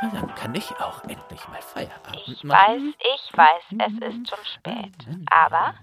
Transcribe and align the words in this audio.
Dann 0.00 0.34
kann 0.34 0.54
ich 0.54 0.70
auch 0.80 1.02
endlich 1.04 1.48
mal 1.48 1.62
Feierabend 1.62 2.16
Ich 2.26 2.44
machen. 2.44 2.94
weiß, 2.94 2.94
ich 3.14 3.36
weiß, 3.36 3.64
es 3.78 4.14
ist 4.14 4.28
schon 4.28 4.44
spät. 4.44 4.94
Aber 5.30 5.74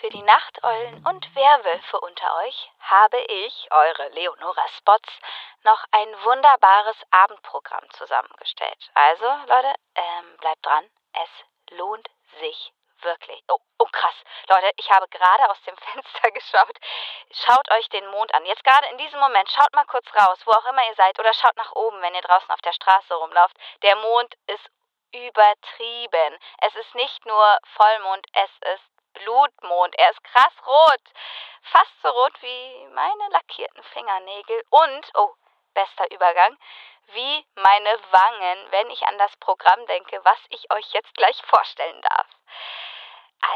für 0.00 0.08
die 0.10 0.22
Nachteulen 0.22 1.04
und 1.06 1.34
Werwölfe 1.34 2.00
unter 2.00 2.26
euch 2.44 2.70
habe 2.80 3.18
ich, 3.18 3.68
eure 3.70 4.08
Leonora 4.14 4.66
Spots, 4.78 5.08
noch 5.64 5.84
ein 5.92 6.08
wunderbares 6.24 6.96
Abendprogramm 7.10 7.84
zusammengestellt. 7.90 8.90
Also, 8.94 9.24
Leute, 9.46 9.74
ähm, 9.94 10.36
bleibt 10.40 10.64
dran. 10.64 10.84
Es 11.12 11.76
lohnt 11.78 12.08
sich 12.40 12.72
wirklich. 13.02 13.42
Oh, 13.48 13.58
oh, 13.78 13.86
krass. 13.92 14.14
Leute, 14.48 14.70
ich 14.76 14.90
habe 14.90 15.08
gerade 15.08 15.50
aus 15.50 15.60
dem 15.62 15.76
Fenster 15.92 16.30
geschaut. 16.30 16.78
Schaut 17.32 17.70
euch 17.72 17.88
den 17.90 18.06
Mond 18.08 18.32
an. 18.34 18.44
Jetzt 18.46 18.64
gerade 18.64 18.86
in 18.88 18.98
diesem 18.98 19.20
Moment, 19.20 19.50
schaut 19.50 19.72
mal 19.74 19.84
kurz 19.84 20.06
raus, 20.14 20.38
wo 20.44 20.52
auch 20.52 20.64
immer 20.66 20.86
ihr 20.86 20.94
seid, 20.94 21.18
oder 21.18 21.32
schaut 21.34 21.56
nach 21.56 21.72
oben, 21.72 22.00
wenn 22.02 22.14
ihr 22.14 22.22
draußen 22.22 22.50
auf 22.50 22.60
der 22.60 22.72
Straße 22.72 23.14
rumlauft. 23.14 23.56
Der 23.82 23.96
Mond 23.96 24.34
ist 24.46 24.70
übertrieben. 25.12 26.38
Es 26.60 26.74
ist 26.74 26.94
nicht 26.94 27.24
nur 27.26 27.58
Vollmond, 27.76 28.26
es 28.32 28.50
ist 28.74 28.84
Blutmond. 29.14 29.94
Er 29.98 30.10
ist 30.10 30.22
krass 30.24 30.52
rot. 30.66 31.02
Fast 31.62 32.02
so 32.02 32.08
rot 32.08 32.34
wie 32.42 32.86
meine 32.94 33.28
lackierten 33.30 33.82
Fingernägel. 33.84 34.62
Und, 34.70 35.10
oh, 35.14 35.34
bester 35.74 36.10
Übergang, 36.10 36.56
wie 37.08 37.46
meine 37.54 37.98
Wangen, 38.10 38.70
wenn 38.70 38.90
ich 38.90 39.06
an 39.06 39.18
das 39.18 39.36
Programm 39.36 39.86
denke, 39.86 40.20
was 40.24 40.38
ich 40.50 40.70
euch 40.72 40.92
jetzt 40.92 41.14
gleich 41.14 41.40
vorstellen 41.46 42.00
darf. 42.02 42.26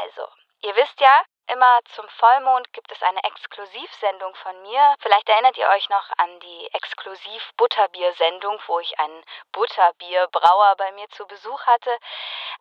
Also, 0.03 0.27
ihr 0.61 0.75
wisst 0.75 0.99
ja, 0.99 1.23
immer 1.47 1.79
zum 1.95 2.07
Vollmond 2.07 2.71
gibt 2.71 2.91
es 2.91 3.01
eine 3.03 3.21
Exklusivsendung 3.23 4.33
von 4.35 4.61
mir. 4.61 4.95
Vielleicht 4.99 5.27
erinnert 5.27 5.57
ihr 5.57 5.67
euch 5.67 5.89
noch 5.89 6.09
an 6.17 6.39
die 6.39 6.69
Exklusiv-Butterbier-Sendung, 6.73 8.61
wo 8.67 8.79
ich 8.79 8.97
einen 8.99 9.23
Butterbierbrauer 9.51 10.75
bei 10.77 10.91
mir 10.93 11.09
zu 11.09 11.27
Besuch 11.27 11.65
hatte. 11.65 11.97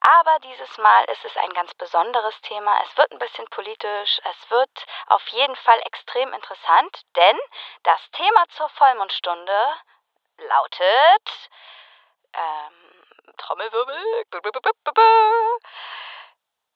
Aber 0.01 0.39
dieses 0.41 0.77
Mal 0.79 1.05
ist 1.05 1.25
es 1.25 1.36
ein 1.36 1.53
ganz 1.53 1.73
besonderes 1.75 2.41
Thema. 2.41 2.83
Es 2.83 2.97
wird 2.97 3.12
ein 3.12 3.19
bisschen 3.19 3.47
politisch. 3.51 4.20
Es 4.25 4.51
wird 4.51 4.86
auf 5.07 5.27
jeden 5.29 5.57
Fall 5.57 5.81
extrem 5.83 6.33
interessant, 6.33 7.03
denn 7.17 7.39
das 7.84 8.01
Thema 8.11 8.45
zur 8.57 8.69
Vollmondstunde 8.70 9.75
lautet. 10.41 11.50
Ähm, 12.33 13.34
Trommelwirbel. 13.36 13.96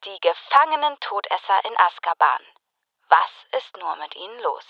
Die 0.05 0.21
gefangenen 0.21 0.99
Todesser 1.01 1.65
in 1.65 1.77
Azkaban. 1.79 2.47
Was 3.09 3.31
ist 3.53 3.77
nur 3.77 3.97
mit 3.97 4.15
ihnen 4.17 4.41
los? 4.41 4.67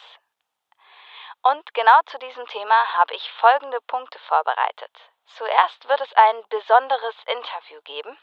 Und 1.42 1.74
genau 1.74 2.00
zu 2.06 2.18
diesem 2.18 2.46
Thema 2.46 2.96
habe 2.96 3.14
ich 3.14 3.30
folgende 3.32 3.80
Punkte 3.82 4.18
vorbereitet. 4.20 4.90
Zuerst 5.26 5.88
wird 5.88 6.00
es 6.00 6.12
ein 6.14 6.48
besonderes 6.48 7.14
Interview 7.26 7.80
geben. 7.82 8.18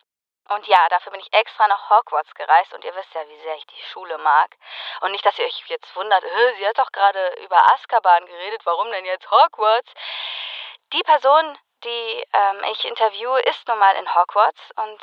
Und 0.49 0.67
ja, 0.67 0.89
dafür 0.89 1.11
bin 1.11 1.21
ich 1.21 1.31
extra 1.33 1.67
nach 1.67 1.89
Hogwarts 1.89 2.33
gereist 2.35 2.73
und 2.73 2.83
ihr 2.83 2.93
wisst 2.95 3.13
ja, 3.13 3.27
wie 3.27 3.39
sehr 3.41 3.55
ich 3.55 3.65
die 3.67 3.81
Schule 3.91 4.17
mag. 4.17 4.55
Und 5.01 5.11
nicht, 5.11 5.25
dass 5.25 5.37
ihr 5.39 5.45
euch 5.45 5.63
jetzt 5.67 5.95
wundert, 5.95 6.23
"Hä, 6.23 6.53
sie 6.57 6.67
hat 6.67 6.77
doch 6.77 6.91
gerade 6.91 7.35
über 7.43 7.57
Azkaban 7.71 8.25
geredet, 8.25 8.65
warum 8.65 8.91
denn 8.91 9.05
jetzt 9.05 9.29
Hogwarts? 9.31 9.93
Die 10.93 11.03
Person, 11.03 11.57
die 11.83 12.27
ähm, 12.33 12.63
ich 12.71 12.83
interviewe, 12.85 13.39
ist 13.41 13.67
nun 13.67 13.79
mal 13.79 13.95
in 13.95 14.13
Hogwarts 14.13 14.59
und 14.75 15.01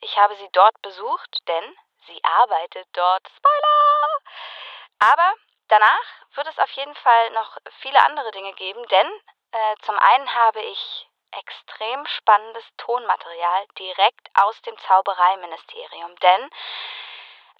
ich 0.00 0.16
habe 0.16 0.34
sie 0.36 0.48
dort 0.52 0.80
besucht, 0.82 1.38
denn 1.46 1.76
sie 2.06 2.20
arbeitet 2.24 2.88
dort. 2.92 3.26
Spoiler! 3.36 4.18
Aber 5.00 5.34
danach 5.68 6.04
wird 6.34 6.48
es 6.48 6.58
auf 6.58 6.70
jeden 6.72 6.94
Fall 6.96 7.30
noch 7.30 7.56
viele 7.80 8.04
andere 8.04 8.30
Dinge 8.32 8.52
geben, 8.54 8.86
denn 8.88 9.10
äh, 9.52 9.76
zum 9.82 9.98
einen 9.98 10.34
habe 10.34 10.60
ich 10.60 11.07
extrem 11.32 12.06
spannendes 12.06 12.64
Tonmaterial 12.76 13.66
direkt 13.78 14.28
aus 14.34 14.60
dem 14.62 14.76
Zaubereiministerium, 14.78 16.16
denn 16.16 16.50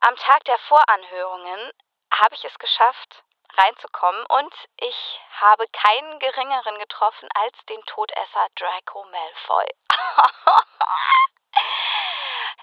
am 0.01 0.17
Tag 0.17 0.45
der 0.45 0.59
Voranhörungen 0.59 1.73
habe 2.13 2.35
ich 2.35 2.45
es 2.45 2.59
geschafft, 2.59 3.23
reinzukommen 3.57 4.25
und 4.27 4.55
ich 4.77 5.21
habe 5.41 5.67
keinen 5.69 6.19
geringeren 6.19 6.79
getroffen 6.79 7.29
als 7.35 7.55
den 7.69 7.83
Todesser 7.85 8.47
Draco 8.57 9.05
Malfoy. 9.05 9.67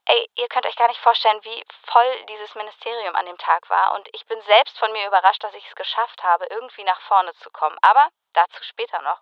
Ey, 0.07 0.29
ihr 0.35 0.47
könnt 0.49 0.67
euch 0.67 0.75
gar 0.75 0.87
nicht 0.87 1.01
vorstellen, 1.01 1.43
wie 1.43 1.65
voll 1.87 2.25
dieses 2.25 2.53
Ministerium 2.53 3.15
an 3.15 3.25
dem 3.25 3.39
Tag 3.39 3.67
war. 3.69 3.95
Und 3.95 4.07
ich 4.13 4.23
bin 4.27 4.39
selbst 4.43 4.77
von 4.77 4.91
mir 4.91 5.07
überrascht, 5.07 5.43
dass 5.43 5.55
ich 5.55 5.67
es 5.67 5.75
geschafft 5.75 6.23
habe, 6.23 6.45
irgendwie 6.45 6.83
nach 6.83 7.01
vorne 7.01 7.33
zu 7.35 7.49
kommen. 7.49 7.75
Aber 7.81 8.07
dazu 8.33 8.63
später 8.63 9.01
noch. 9.01 9.19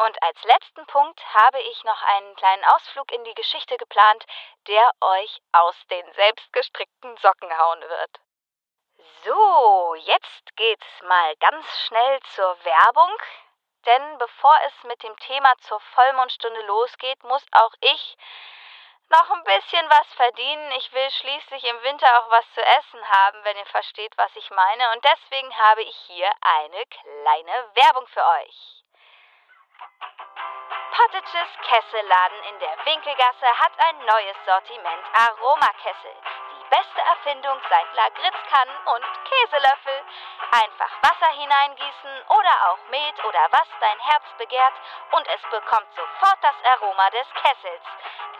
Und 0.00 0.22
als 0.22 0.42
letzten 0.44 0.86
Punkt 0.86 1.20
habe 1.34 1.60
ich 1.60 1.84
noch 1.84 2.00
einen 2.02 2.34
kleinen 2.34 2.64
Ausflug 2.64 3.12
in 3.12 3.22
die 3.24 3.34
Geschichte 3.34 3.76
geplant, 3.76 4.24
der 4.66 4.90
euch 5.02 5.42
aus 5.52 5.76
den 5.90 6.10
selbstgestrickten 6.14 7.18
Socken 7.18 7.58
hauen 7.58 7.82
wird. 7.82 8.20
So, 9.24 9.94
jetzt 9.96 10.56
geht's 10.56 11.02
mal 11.02 11.36
ganz 11.36 11.66
schnell 11.86 12.18
zur 12.34 12.64
Werbung. 12.64 13.12
Denn 13.84 14.16
bevor 14.16 14.54
es 14.66 14.84
mit 14.84 15.02
dem 15.02 15.14
Thema 15.18 15.54
zur 15.58 15.80
Vollmondstunde 15.80 16.62
losgeht, 16.62 17.22
muss 17.24 17.44
auch 17.52 17.74
ich 17.80 18.16
noch 19.10 19.30
ein 19.30 19.44
bisschen 19.44 19.90
was 19.90 20.06
verdienen. 20.14 20.72
Ich 20.78 20.90
will 20.94 21.10
schließlich 21.10 21.64
im 21.64 21.82
Winter 21.82 22.06
auch 22.20 22.30
was 22.30 22.50
zu 22.54 22.62
essen 22.62 23.06
haben, 23.06 23.44
wenn 23.44 23.56
ihr 23.58 23.66
versteht, 23.66 24.16
was 24.16 24.34
ich 24.34 24.50
meine. 24.50 24.92
Und 24.92 25.04
deswegen 25.04 25.54
habe 25.58 25.82
ich 25.82 25.96
hier 26.06 26.30
eine 26.40 26.86
kleine 26.86 27.70
Werbung 27.74 28.06
für 28.06 28.24
euch. 28.24 28.80
Pottages 31.00 31.48
Kesselladen 31.64 32.42
in 32.50 32.58
der 32.58 32.76
Winkelgasse 32.84 33.46
hat 33.58 33.72
ein 33.78 33.98
neues 34.04 34.36
Sortiment 34.44 35.02
Aromakessel. 35.16 36.14
Die 36.52 36.64
beste 36.68 37.00
Erfindung 37.00 37.58
seit 37.70 37.94
Lagritzkannen 37.94 38.76
und 38.84 39.04
Käselöffel. 39.24 40.04
Einfach 40.52 40.92
Wasser 41.02 41.32
hineingießen 41.32 42.22
oder 42.28 42.54
auch 42.68 42.78
Met 42.90 43.24
oder 43.24 43.48
was 43.50 43.68
dein 43.80 43.98
Herz 43.98 44.24
begehrt 44.36 44.74
und 45.12 45.26
es 45.26 45.42
bekommt 45.50 45.88
sofort 45.96 46.38
das 46.42 46.56
Aroma 46.64 47.08
des 47.10 47.26
Kessels. 47.32 47.82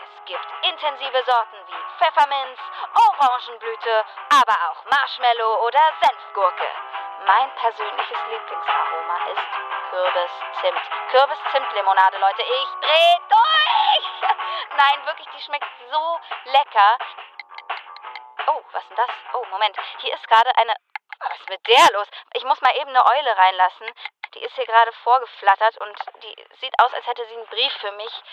Es 0.05 0.25
gibt 0.25 0.47
intensive 0.61 1.23
Sorten 1.25 1.57
wie 1.65 1.83
Pfefferminz, 1.97 2.59
Orangenblüte, 2.93 4.05
aber 4.29 4.57
auch 4.69 4.85
Marshmallow 4.85 5.65
oder 5.65 5.81
Senfgurke. 5.99 6.69
Mein 7.25 7.51
persönliches 7.55 8.17
Lieblingsaroma 8.29 9.17
ist 9.31 9.47
Kürbis-Zimt. 9.91 10.81
Kürbis-Zimt-Limonade, 11.11 12.17
Leute. 12.17 12.41
Ich 12.41 12.67
dreh 12.81 13.17
durch! 13.29 14.31
Nein, 14.77 15.05
wirklich, 15.05 15.27
die 15.35 15.41
schmeckt 15.41 15.69
so 15.91 16.19
lecker. 16.45 16.97
Oh, 18.47 18.61
was 18.71 18.81
ist 18.81 18.89
denn 18.89 18.97
das? 18.97 19.09
Oh, 19.33 19.45
Moment. 19.51 19.77
Hier 19.99 20.13
ist 20.15 20.27
gerade 20.27 20.49
eine. 20.57 20.73
Was 21.19 21.39
ist 21.39 21.49
mit 21.49 21.67
der 21.67 21.91
los? 21.93 22.07
Ich 22.33 22.43
muss 22.43 22.59
mal 22.61 22.75
eben 22.77 22.89
eine 22.89 23.05
Eule 23.05 23.37
reinlassen. 23.37 23.87
Die 24.33 24.43
ist 24.43 24.55
hier 24.55 24.65
gerade 24.65 24.91
vorgeflattert 25.03 25.77
und 25.77 25.95
die 26.23 26.47
sieht 26.59 26.73
aus, 26.81 26.91
als 26.93 27.05
hätte 27.05 27.25
sie 27.27 27.35
einen 27.35 27.47
Brief 27.47 27.73
für 27.81 27.91
mich 27.91 28.23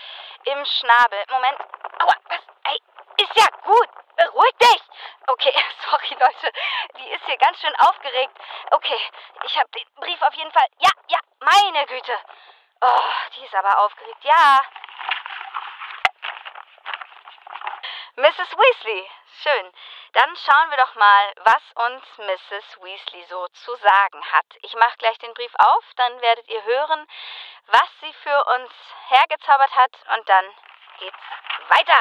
im 0.44 0.64
Schnabel. 0.64 1.24
Moment. 1.28 1.60
Aua, 2.00 2.14
was? 2.30 2.47
Ist 3.28 3.36
ja 3.36 3.46
gut. 3.64 3.88
Beruhig 4.16 4.56
dich. 4.58 4.82
Okay, 5.28 5.54
sorry 5.90 6.16
Leute. 6.18 6.52
Die 6.98 7.08
ist 7.10 7.24
hier 7.26 7.36
ganz 7.36 7.60
schön 7.60 7.74
aufgeregt. 7.76 8.36
Okay, 8.70 9.00
ich 9.44 9.56
habe 9.56 9.68
den 9.70 9.86
Brief 10.00 10.20
auf 10.22 10.34
jeden 10.34 10.50
Fall. 10.52 10.66
Ja, 10.78 10.90
ja, 11.08 11.18
meine 11.40 11.86
Güte. 11.86 12.18
Oh, 12.80 13.00
die 13.36 13.44
ist 13.44 13.54
aber 13.54 13.78
aufgeregt. 13.78 14.24
Ja. 14.24 14.60
Mrs. 18.16 18.56
Weasley. 18.56 19.10
Schön. 19.42 19.72
Dann 20.14 20.36
schauen 20.36 20.70
wir 20.70 20.78
doch 20.78 20.94
mal, 20.96 21.32
was 21.44 21.62
uns 21.86 22.02
Mrs. 22.18 22.82
Weasley 22.82 23.24
so 23.28 23.46
zu 23.48 23.76
sagen 23.76 24.32
hat. 24.32 24.46
Ich 24.62 24.74
mache 24.74 24.96
gleich 24.98 25.18
den 25.18 25.34
Brief 25.34 25.52
auf, 25.58 25.84
dann 25.96 26.20
werdet 26.20 26.48
ihr 26.48 26.64
hören, 26.64 27.06
was 27.66 27.88
sie 28.00 28.12
für 28.24 28.44
uns 28.56 28.72
hergezaubert 29.08 29.74
hat 29.76 29.92
und 30.16 30.28
dann 30.28 30.44
geht's 30.98 31.18
weiter. 31.68 32.00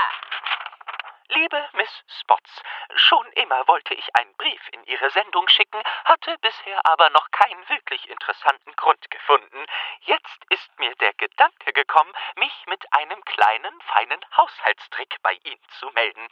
Liebe 1.30 1.70
Miss 1.74 2.04
Spots, 2.22 2.64
schon 2.96 3.26
immer 3.34 3.68
wollte 3.68 3.94
ich 3.94 4.16
einen 4.16 4.34
Brief 4.38 4.62
in 4.72 4.84
Ihre 4.86 5.10
Sendung 5.10 5.48
schicken, 5.50 5.82
hatte 6.06 6.38
bisher 6.40 6.80
aber 6.86 7.10
noch 7.10 7.30
keinen 7.32 7.68
wirklich 7.68 8.10
interessanten 8.10 8.74
Grund 8.78 9.12
gefunden. 9.12 9.66
Jetzt 10.02 10.40
ist 10.50 10.80
mir 10.80 10.96
der 10.96 11.14
Gedanke 11.16 11.74
gekommen, 11.74 12.14
mich 12.38 12.54
mit 12.68 12.82
einem 12.94 13.24
kleinen, 13.26 13.82
feinen 13.82 14.24
Haushaltstrick 14.38 15.18
bei 15.22 15.34
Ihnen 15.44 15.70
zu 15.80 15.90
melden. 15.90 16.30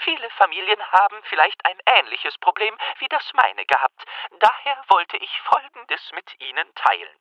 Viele 0.00 0.28
Familien 0.30 0.92
haben 0.92 1.22
vielleicht 1.24 1.64
ein 1.64 1.78
ähnliches 1.86 2.36
Problem 2.38 2.76
wie 2.98 3.08
das 3.08 3.32
meine 3.32 3.64
gehabt. 3.64 4.04
Daher 4.40 4.84
wollte 4.88 5.16
ich 5.16 5.40
Folgendes 5.40 6.12
mit 6.12 6.40
Ihnen 6.40 6.74
teilen. 6.74 7.18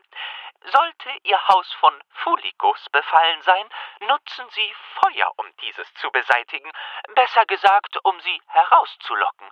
Sollte 0.61 1.09
Ihr 1.23 1.47
Haus 1.47 1.71
von 1.73 1.93
Fuligos 2.09 2.89
befallen 2.91 3.41
sein, 3.41 3.69
nutzen 4.07 4.47
Sie 4.49 4.73
Feuer, 5.01 5.31
um 5.37 5.45
dieses 5.57 5.93
zu 5.95 6.09
beseitigen. 6.11 6.71
Besser 7.15 7.45
gesagt, 7.45 7.97
um 8.03 8.19
sie 8.21 8.41
herauszulocken. 8.47 9.51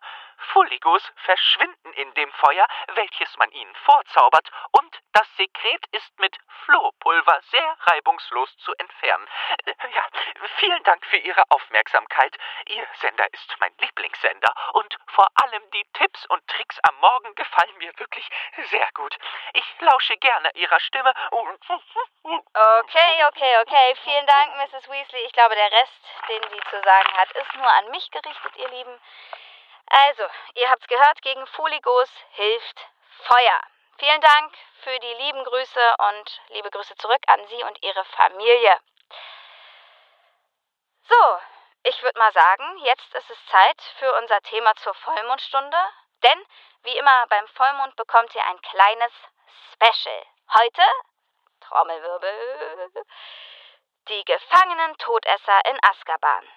Fulligos 0.54 1.04
verschwinden 1.16 1.94
in 1.94 2.14
dem 2.16 2.32
Feuer, 2.34 2.68
welches 2.96 3.38
man 3.38 3.52
ihnen 3.52 3.76
vorzaubert, 3.76 4.50
und 4.72 5.00
das 5.14 5.28
Sekret 5.36 5.86
ist 5.92 6.20
mit 6.20 6.38
Flohpulver 6.66 7.42
sehr 7.50 7.78
reibungslos 7.82 8.56
zu 8.58 8.74
entfernen. 8.76 9.28
Äh, 9.66 9.74
ja, 9.94 10.06
vielen 10.58 10.84
Dank 10.84 11.06
für 11.06 11.18
Ihre 11.18 11.44
Aufmerksamkeit. 11.50 12.38
Ihr 12.68 12.88
Sender 13.00 13.32
ist 13.34 13.56
mein 13.60 13.74
Lieblingssender 13.80 14.54
und 14.74 14.98
vor 15.08 15.28
allem 15.36 15.70
die 15.72 15.86
Tipps 15.94 16.26
und 16.28 16.46
Tricks 16.48 16.80
am 16.84 16.96
Morgen 16.98 17.36
gefallen 17.36 17.78
mir 17.78 17.92
wirklich 17.98 18.28
sehr 18.70 18.90
gut. 18.94 19.18
Ich 19.54 19.66
lausche 19.80 20.18
gerne 20.18 20.50
Ihrer 20.56 20.80
Stimme. 20.80 21.14
Okay, 22.54 23.26
okay, 23.28 23.58
okay. 23.62 23.96
Vielen 24.04 24.26
Dank, 24.28 24.56
Mrs. 24.58 24.90
Weasley. 24.90 25.22
Ich 25.26 25.34
glaube, 25.34 25.56
der 25.56 25.72
Rest, 25.72 26.02
den 26.30 26.42
sie 26.50 26.62
zu 26.70 26.82
sagen 26.84 27.14
hat, 27.18 27.32
ist 27.32 27.56
nur 27.56 27.70
an 27.70 27.90
mich 27.92 28.10
gerichtet, 28.12 28.56
ihr 28.58 28.70
Lieben. 28.70 29.00
Also, 29.94 30.24
ihr 30.56 30.70
habt's 30.70 30.88
gehört, 30.88 31.22
gegen 31.22 31.46
Fuligos 31.48 32.10
hilft 32.32 32.80
Feuer. 33.24 33.62
Vielen 34.00 34.22
Dank 34.22 34.58
für 34.84 34.98
die 35.00 35.14
lieben 35.16 35.44
Grüße 35.44 35.96
und 35.98 36.42
liebe 36.48 36.70
Grüße 36.72 36.96
zurück 36.96 37.22
an 37.28 37.46
Sie 37.48 37.62
und 37.64 37.84
Ihre 37.84 38.06
Familie. 38.06 38.80
So, 41.10 41.40
ich 41.84 42.02
würde 42.04 42.18
mal 42.18 42.32
sagen, 42.32 42.78
jetzt 42.86 43.14
ist 43.16 43.30
es 43.30 43.46
Zeit 43.48 43.82
für 44.00 44.14
unser 44.18 44.40
Thema 44.44 44.74
zur 44.76 44.94
Vollmondstunde. 44.94 45.78
Denn, 46.24 46.46
wie 46.84 46.98
immer 46.98 47.28
beim 47.28 47.48
Vollmond 47.50 47.96
bekommt 47.98 48.34
ihr 48.34 48.46
ein 48.46 48.62
kleines 48.62 49.12
Special. 49.74 50.26
Heute, 50.58 50.84
Trommelwirbel, 51.60 52.92
die 54.08 54.24
gefangenen 54.24 54.98
Todesser 55.00 55.66
in 55.66 55.78
Azkaban. 55.84 56.48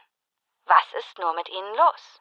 Was 0.66 0.92
ist 0.92 1.18
nur 1.18 1.32
mit 1.32 1.48
ihnen 1.48 1.74
los? 1.74 2.20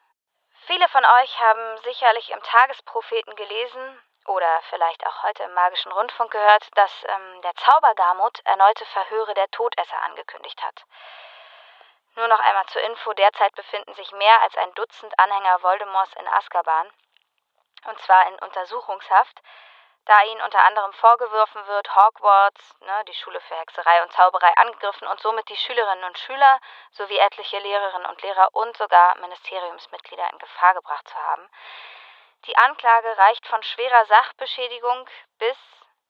Viele 0.66 0.88
von 0.88 1.04
euch 1.04 1.40
haben 1.42 1.78
sicherlich 1.84 2.30
im 2.30 2.42
Tagespropheten 2.42 3.36
gelesen 3.36 4.02
oder 4.28 4.62
vielleicht 4.70 5.06
auch 5.06 5.24
heute 5.24 5.44
im 5.44 5.54
Magischen 5.54 5.92
Rundfunk 5.92 6.32
gehört, 6.32 6.70
dass 6.78 7.04
ähm, 7.04 7.42
der 7.42 7.54
Zaubergarmut 7.56 8.40
erneute 8.46 8.86
Verhöre 8.86 9.34
der 9.34 9.50
Todesser 9.52 10.02
angekündigt 10.04 10.64
hat. 10.64 10.86
Nur 12.16 12.30
noch 12.30 12.40
einmal 12.40 12.66
zur 12.68 12.82
Info, 12.82 13.12
derzeit 13.14 13.54
befinden 13.56 13.94
sich 13.96 14.12
mehr 14.14 14.42
als 14.42 14.56
ein 14.56 14.74
Dutzend 14.76 15.14
Anhänger 15.20 15.62
Voldemorts 15.64 16.14
in 16.14 16.28
Azkaban, 16.30 16.94
und 17.86 18.00
zwar 18.00 18.28
in 18.28 18.36
Untersuchungshaft, 18.36 19.42
da 20.06 20.22
ihnen 20.24 20.42
unter 20.42 20.64
anderem 20.64 20.92
vorgeworfen 20.94 21.66
wird, 21.68 21.96
Hogwarts, 21.96 22.76
ne, 22.82 23.06
die 23.08 23.14
Schule 23.14 23.40
für 23.42 23.56
Hexerei 23.56 24.04
und 24.04 24.12
Zauberei, 24.12 24.52
angegriffen 24.58 25.08
und 25.08 25.20
somit 25.22 25.48
die 25.50 25.56
Schülerinnen 25.56 26.04
und 26.04 26.18
Schüler 26.18 26.60
sowie 26.92 27.18
etliche 27.18 27.60
Lehrerinnen 27.60 28.08
und 28.08 28.22
Lehrer 28.22 28.50
und 28.54 28.76
sogar 28.76 29.18
Ministeriumsmitglieder 29.20 30.30
in 30.32 30.40
Gefahr 30.40 30.74
gebracht 30.74 31.08
zu 31.08 31.16
haben. 31.16 31.50
Die 32.46 32.58
Anklage 32.58 33.18
reicht 33.18 33.48
von 33.48 33.64
schwerer 33.64 34.06
Sachbeschädigung 34.06 35.10
bis 35.38 35.58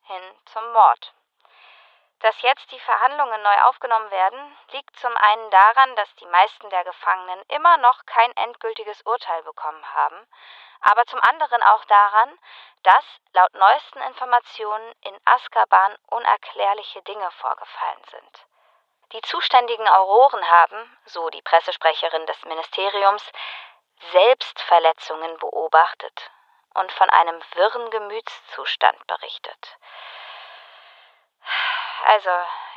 hin 0.05 0.23
zum 0.45 0.73
Mord. 0.73 1.13
Dass 2.23 2.41
jetzt 2.41 2.71
die 2.71 2.79
Verhandlungen 2.79 3.43
neu 3.43 3.61
aufgenommen 3.63 4.09
werden, 4.09 4.57
liegt 4.71 4.97
zum 4.97 5.15
einen 5.17 5.49
daran, 5.49 5.93
dass 5.97 6.15
die 6.15 6.25
meisten 6.27 6.69
der 6.69 6.85
Gefangenen 6.85 7.41
immer 7.49 7.75
noch 7.75 8.05
kein 8.05 8.33
endgültiges 8.37 9.01
Urteil 9.01 9.43
bekommen 9.43 9.93
haben, 9.93 10.25
aber 10.79 11.05
zum 11.05 11.19
anderen 11.19 11.61
auch 11.63 11.83
daran, 11.83 12.39
dass 12.83 13.03
laut 13.33 13.53
neuesten 13.55 14.01
Informationen 14.03 14.95
in 15.01 15.19
Azkaban 15.25 15.97
unerklärliche 16.11 17.01
Dinge 17.01 17.29
vorgefallen 17.31 18.03
sind. 18.09 18.45
Die 19.11 19.21
zuständigen 19.23 19.87
Auroren 19.89 20.49
haben, 20.49 20.97
so 21.03 21.29
die 21.29 21.41
Pressesprecherin 21.41 22.25
des 22.25 22.41
Ministeriums, 22.45 23.33
Selbstverletzungen 24.13 25.37
beobachtet 25.39 26.31
und 26.73 26.89
von 26.93 27.09
einem 27.09 27.41
wirren 27.55 27.89
Gemütszustand 27.91 29.07
berichtet. 29.07 29.77
Also, 32.05 32.29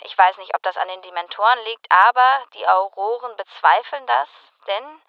ich 0.03 0.17
weiß 0.17 0.37
nicht, 0.37 0.55
ob 0.55 0.63
das 0.63 0.77
an 0.77 0.87
den 0.87 1.03
Dementoren 1.03 1.59
liegt, 1.65 1.91
aber 1.91 2.47
die 2.55 2.67
Auroren 2.67 3.37
bezweifeln 3.37 4.07
das, 4.07 4.29
denn 4.69 5.03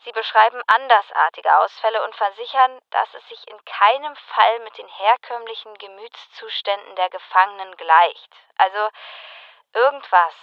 sie 0.00 0.10
beschreiben 0.10 0.60
andersartige 0.66 1.56
Ausfälle 1.58 2.02
und 2.02 2.16
versichern, 2.16 2.82
dass 2.90 3.14
es 3.14 3.28
sich 3.28 3.48
in 3.48 3.64
keinem 3.64 4.16
Fall 4.16 4.58
mit 4.60 4.76
den 4.78 4.88
herkömmlichen 4.88 5.78
Gemütszuständen 5.78 6.96
der 6.96 7.08
Gefangenen 7.10 7.76
gleicht. 7.76 8.34
Also, 8.58 8.88
irgendwas 9.74 10.34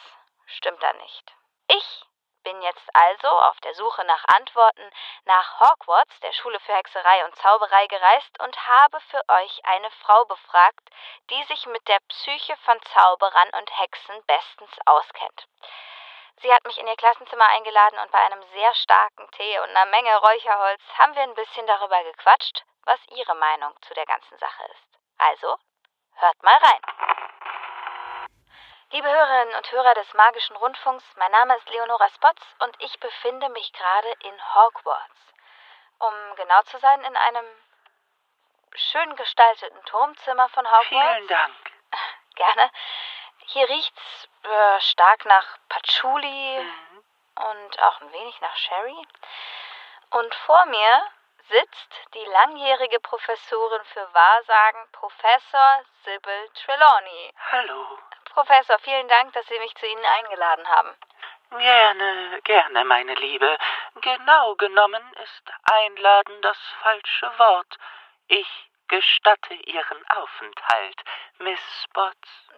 stimmt 0.46 0.82
da 0.82 0.94
nicht. 0.94 1.34
Ich 1.68 2.06
bin 2.44 2.62
jetzt 2.62 2.90
also 2.94 3.28
auf 3.28 3.60
der 3.62 3.74
Suche 3.76 4.04
nach 4.06 4.24
Antworten 4.36 4.90
nach 5.26 5.60
Hogwarts, 5.60 6.20
der 6.22 6.34
Schule 6.34 6.60
für 6.62 6.74
Hexerei 6.74 7.26
und 7.26 7.36
Zauberei, 7.38 7.88
gereist 7.88 8.40
und 8.40 8.68
habe 8.68 9.00
für 9.02 9.22
euch 9.28 9.62
eine 9.66 9.92
Frau 10.04 10.26
befragt, 10.26 10.90
die 11.30 11.44
sich 11.46 11.66
mit 11.68 11.88
der 11.88 12.00
Psyche 12.08 12.56
von 12.66 12.82
Zauberern 12.94 13.50
und 13.60 13.80
Hexen 13.80 14.24
bestens 14.26 14.72
auskennt. 14.86 15.48
Sie 16.42 16.54
hat 16.54 16.64
mich 16.66 16.78
in 16.78 16.88
ihr 16.88 16.96
Klassenzimmer 16.96 17.48
eingeladen 17.50 18.00
und 18.00 18.12
bei 18.12 18.20
einem 18.20 18.42
sehr 18.54 18.74
starken 18.76 19.30
Tee 19.32 19.60
und 19.60 19.70
einer 19.70 19.86
Menge 19.88 20.16
Räucherholz 20.18 20.82
haben 20.98 21.16
wir 21.16 21.24
ein 21.24 21.36
bisschen 21.36 21.68
darüber 21.68 22.02
gequatscht, 22.04 22.64
was 22.86 23.00
ihre 23.10 23.36
Meinung 23.36 23.74
zu 23.82 23.94
der 23.94 24.06
ganzen 24.06 24.38
Sache 24.38 24.64
ist. 24.72 25.00
Also, 25.18 25.58
hört 26.16 26.44
mal 26.44 26.58
rein. 26.58 27.29
Liebe 28.92 29.08
Hörerinnen 29.08 29.54
und 29.54 29.72
Hörer 29.72 29.94
des 29.94 30.12
Magischen 30.16 30.56
Rundfunks, 30.56 31.04
mein 31.16 31.32
Name 31.32 31.56
ist 31.58 31.70
Leonora 31.70 32.10
Spotz 32.10 32.42
und 32.58 32.76
ich 32.80 33.00
befinde 33.00 33.48
mich 33.50 33.72
gerade 33.72 34.12
in 34.24 34.56
Hogwarts. 34.56 35.34
Um 36.00 36.14
genau 36.36 36.60
zu 36.64 36.80
sein, 36.80 37.04
in 37.04 37.16
einem 37.16 37.46
schön 38.74 39.16
gestalteten 39.16 39.86
Turmzimmer 39.86 40.50
von 40.50 40.66
Hogwarts. 40.66 40.88
Vielen 40.88 41.28
Dank. 41.28 41.72
Gerne. 42.36 42.72
Hier 43.46 43.70
riecht's 43.70 44.28
äh, 44.42 44.82
stark 44.82 45.24
nach 45.26 45.46
Patchouli 45.70 46.60
mhm. 46.60 47.04
und 47.36 47.80
auch 47.84 48.02
ein 48.02 48.12
wenig 48.12 48.42
nach 48.42 48.56
Sherry. 48.56 49.08
Und 50.10 50.34
vor 50.34 50.66
mir 50.66 51.04
sitzt 51.48 51.94
die 52.16 52.26
langjährige 52.26 53.00
Professorin 53.02 53.84
für 53.86 54.12
Wahrsagen, 54.16 54.88
Professor 54.94 55.84
Sybil 56.04 56.50
Trelawney. 56.56 57.34
Hallo. 57.52 58.00
Professor, 58.30 58.80
vielen 58.80 59.08
Dank, 59.08 59.34
dass 59.34 59.46
Sie 59.48 59.60
mich 59.60 59.76
zu 59.76 59.86
Ihnen 59.86 60.06
eingeladen 60.06 60.68
haben. 60.68 60.96
Gerne, 61.52 62.42
gerne, 62.44 62.86
meine 62.86 63.16
Liebe. 63.16 63.58
Genau 64.02 64.56
genommen 64.56 65.14
ist 65.24 65.52
einladen 65.64 66.42
das 66.42 66.58
falsche 66.82 67.40
Wort. 67.40 67.78
Ich 68.28 68.48
gestatte 68.88 69.56
Ihren 69.56 70.10
Aufenthalt, 70.10 71.02
Miss 71.40 71.60
Spots. 71.84 72.50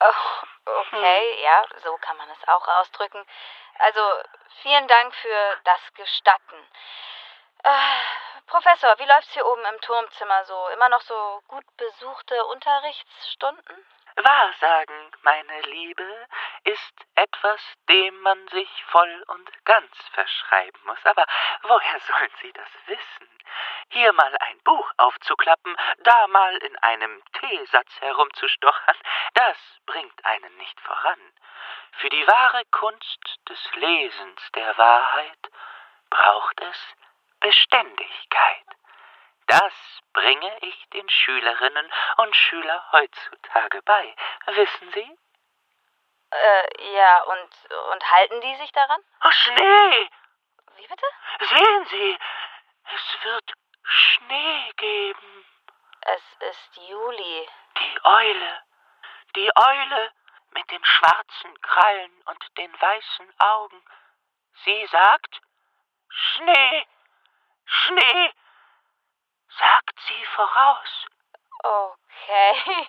Oh, 0.00 0.70
okay, 0.80 1.34
hm. 1.34 1.42
ja, 1.42 1.64
so 1.82 1.96
kann 1.96 2.16
man 2.16 2.30
es 2.30 2.48
auch 2.48 2.68
ausdrücken. 2.68 3.26
Also, 3.78 4.00
vielen 4.62 4.86
Dank 4.86 5.12
für 5.16 5.60
das 5.64 5.92
Gestatten. 5.94 6.68
Äh, 7.64 7.70
Professor, 8.46 8.96
wie 8.98 9.04
läuft's 9.04 9.32
hier 9.32 9.46
oben 9.46 9.64
im 9.64 9.80
Turmzimmer 9.80 10.44
so? 10.44 10.68
Immer 10.68 10.88
noch 10.88 11.02
so 11.02 11.42
gut 11.48 11.64
besuchte 11.76 12.44
Unterrichtsstunden? 12.46 13.84
Wahrsagen, 14.24 15.12
meine 15.22 15.60
Liebe, 15.62 16.28
ist 16.64 16.94
etwas, 17.14 17.60
dem 17.88 18.20
man 18.20 18.48
sich 18.48 18.68
voll 18.86 19.24
und 19.28 19.64
ganz 19.64 19.90
verschreiben 20.12 20.80
muss. 20.84 20.98
Aber 21.04 21.24
woher 21.62 22.00
sollen 22.00 22.32
Sie 22.40 22.52
das 22.52 22.68
wissen? 22.86 23.28
Hier 23.90 24.12
mal 24.12 24.36
ein 24.40 24.58
Buch 24.64 24.90
aufzuklappen, 24.96 25.76
da 26.00 26.26
mal 26.28 26.56
in 26.58 26.76
einem 26.78 27.22
Teesatz 27.32 27.90
herumzustochern, 28.00 28.96
das 29.34 29.56
bringt 29.86 30.24
einen 30.24 30.56
nicht 30.56 30.80
voran. 30.80 31.20
Für 31.92 32.08
die 32.10 32.26
wahre 32.26 32.64
Kunst 32.70 33.40
des 33.48 33.74
Lesens 33.74 34.40
der 34.54 34.76
Wahrheit 34.76 35.50
braucht 36.10 36.60
es 36.60 36.94
Beständigkeit. 37.40 38.77
Das 39.48 39.72
bringe 40.12 40.58
ich 40.60 40.88
den 40.90 41.08
Schülerinnen 41.08 41.90
und 42.18 42.36
Schülern 42.36 42.92
heutzutage 42.92 43.80
bei. 43.82 44.14
Wissen 44.46 44.92
Sie? 44.92 45.18
Äh, 46.30 46.92
ja, 46.94 47.22
und, 47.22 47.70
und 47.92 48.10
halten 48.12 48.40
die 48.42 48.56
sich 48.56 48.70
daran? 48.72 49.00
Oh, 49.24 49.30
Schnee! 49.30 50.10
Wie 50.76 50.86
bitte? 50.86 51.06
Sehen 51.40 51.86
Sie, 51.86 52.18
es 52.84 53.24
wird 53.24 53.52
Schnee 53.82 54.72
geben. 54.76 55.46
Es 56.02 56.22
ist 56.50 56.76
Juli. 56.86 57.48
Die 57.78 58.00
Eule, 58.04 58.62
die 59.34 59.50
Eule 59.56 60.12
mit 60.50 60.70
den 60.70 60.84
schwarzen 60.84 61.60
Krallen 61.62 62.22
und 62.26 62.58
den 62.58 62.80
weißen 62.80 63.40
Augen. 63.40 63.82
Sie 64.64 64.86
sagt 64.86 65.40
Schnee, 66.08 66.86
Schnee, 67.64 68.32
sagt 69.58 70.00
sie 70.06 70.24
voraus. 70.26 71.06
Okay. 71.62 72.62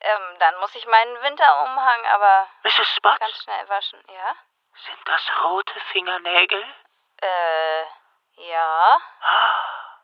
ähm, 0.00 0.36
dann 0.38 0.56
muss 0.60 0.74
ich 0.74 0.86
meinen 0.86 1.22
Winterumhang 1.22 2.06
aber 2.06 2.48
Mrs. 2.62 2.88
Spots? 2.96 3.18
ganz 3.18 3.42
schnell 3.42 3.68
waschen, 3.68 4.02
ja? 4.08 4.34
Sind 4.74 5.08
das 5.08 5.30
rote 5.42 5.80
Fingernägel? 5.92 6.64
Äh, 7.20 7.84
ja. 8.48 9.00
Ah, 9.20 9.98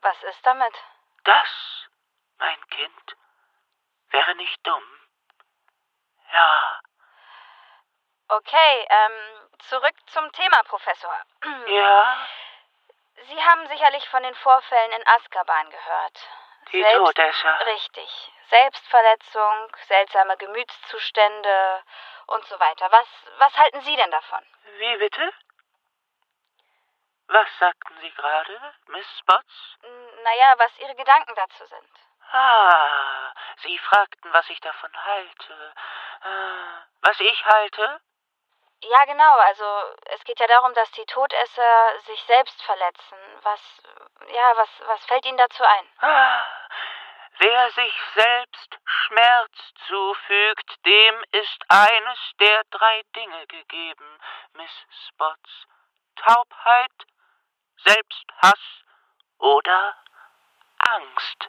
Was 0.00 0.22
ist 0.22 0.44
damit? 0.46 0.74
Das, 1.24 1.88
mein 2.38 2.68
Kind, 2.68 3.16
wäre 4.10 4.34
nicht 4.36 4.66
dumm. 4.66 4.82
Ja. 6.32 6.80
Okay, 8.28 8.86
ähm, 8.88 9.50
zurück 9.58 9.94
zum 10.06 10.32
Thema, 10.32 10.62
Professor. 10.64 11.14
Ja? 11.66 12.26
Sie 13.28 13.42
haben 13.42 13.66
sicherlich 13.68 14.08
von 14.08 14.22
den 14.22 14.34
Vorfällen 14.34 14.92
in 14.92 15.06
Azkaban 15.06 15.70
gehört. 15.70 16.18
Die 16.72 16.82
Todesser. 16.82 17.66
Richtig. 17.66 18.32
Selbstverletzung, 18.48 19.76
seltsame 19.88 20.36
Gemütszustände 20.36 21.84
und 22.26 22.44
so 22.46 22.58
weiter. 22.58 22.90
Was, 22.90 23.06
was 23.38 23.56
halten 23.56 23.80
Sie 23.82 23.96
denn 23.96 24.10
davon? 24.10 24.44
Wie 24.78 24.96
bitte? 24.96 25.32
Was 27.28 27.48
sagten 27.58 27.98
Sie 28.00 28.10
gerade, 28.10 28.74
Miss 28.88 29.06
Spots? 29.18 29.78
Naja, 30.22 30.54
was 30.58 30.78
Ihre 30.78 30.94
Gedanken 30.94 31.34
dazu 31.34 31.64
sind. 31.66 31.90
Ah, 32.32 33.32
Sie 33.62 33.78
fragten, 33.78 34.32
was 34.32 34.48
ich 34.50 34.60
davon 34.60 34.90
halte. 35.04 35.74
Ah, 36.22 36.86
was 37.00 37.20
ich 37.20 37.44
halte? 37.44 38.00
Ja, 38.82 39.04
genau. 39.04 39.36
Also 39.38 39.64
es 40.06 40.24
geht 40.24 40.40
ja 40.40 40.46
darum, 40.46 40.74
dass 40.74 40.90
die 40.92 41.06
Todesser 41.06 42.00
sich 42.06 42.22
selbst 42.24 42.60
verletzen. 42.62 43.16
Was, 43.42 43.60
ja, 44.32 44.56
was, 44.56 44.68
was 44.86 45.04
fällt 45.06 45.24
Ihnen 45.24 45.38
dazu 45.38 45.62
ein? 45.64 45.88
Wer 47.38 47.70
sich 47.70 47.94
selbst 48.14 48.78
Schmerz 48.84 49.52
zufügt, 49.86 50.84
dem 50.84 51.24
ist 51.30 51.64
eines 51.68 52.18
der 52.38 52.62
drei 52.70 53.02
Dinge 53.16 53.46
gegeben, 53.46 54.20
Miss 54.52 54.70
Spots. 55.08 55.66
Taubheit, 56.16 56.92
Selbsthass 57.84 58.84
oder 59.38 59.96
Angst. 60.78 61.48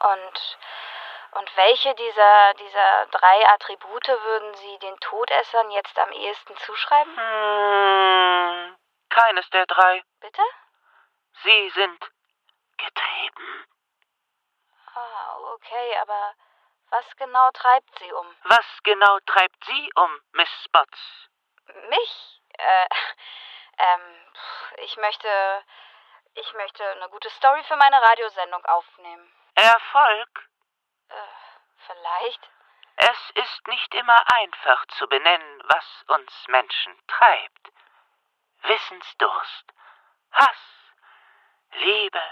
Und 0.00 0.58
und 1.32 1.56
welche 1.56 1.94
dieser, 1.94 2.54
dieser 2.54 3.06
drei 3.06 3.48
Attribute 3.48 4.08
würden 4.08 4.54
Sie 4.54 4.78
den 4.78 4.98
Todessern 5.00 5.70
jetzt 5.70 5.98
am 5.98 6.12
ehesten 6.12 6.56
zuschreiben? 6.58 7.16
Hm, 7.16 8.76
keines 9.08 9.48
der 9.50 9.66
drei. 9.66 10.02
Bitte? 10.20 10.42
Sie 11.42 11.70
sind 11.70 11.98
getrieben. 12.76 13.66
Ah, 14.94 15.36
okay, 15.54 15.96
aber 16.02 16.34
was 16.90 17.16
genau 17.16 17.50
treibt 17.52 17.98
Sie 17.98 18.12
um? 18.12 18.36
Was 18.44 18.66
genau 18.82 19.18
treibt 19.26 19.64
Sie 19.64 19.90
um, 19.94 20.20
Miss 20.32 20.50
Spots? 20.64 21.30
Mich? 21.88 22.42
Äh, 22.58 22.86
ähm, 23.78 24.26
ich 24.84 24.96
möchte, 24.98 25.64
ich 26.34 26.52
möchte 26.52 26.86
eine 26.86 27.08
gute 27.08 27.30
Story 27.30 27.62
für 27.64 27.76
meine 27.76 28.02
Radiosendung 28.02 28.64
aufnehmen. 28.66 29.32
Erfolg? 29.54 30.51
Äh, 31.12 31.86
vielleicht. 31.86 32.50
Es 32.96 33.30
ist 33.34 33.68
nicht 33.68 33.94
immer 33.94 34.22
einfach 34.32 34.86
zu 34.98 35.08
benennen, 35.08 35.62
was 35.64 36.04
uns 36.08 36.32
Menschen 36.48 36.94
treibt. 37.06 37.72
Wissensdurst, 38.62 39.72
Hass, 40.32 40.92
Liebe, 41.72 42.22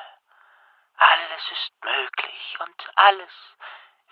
alles 0.96 1.50
ist 1.50 1.84
möglich 1.84 2.56
und 2.60 2.98
alles 2.98 3.56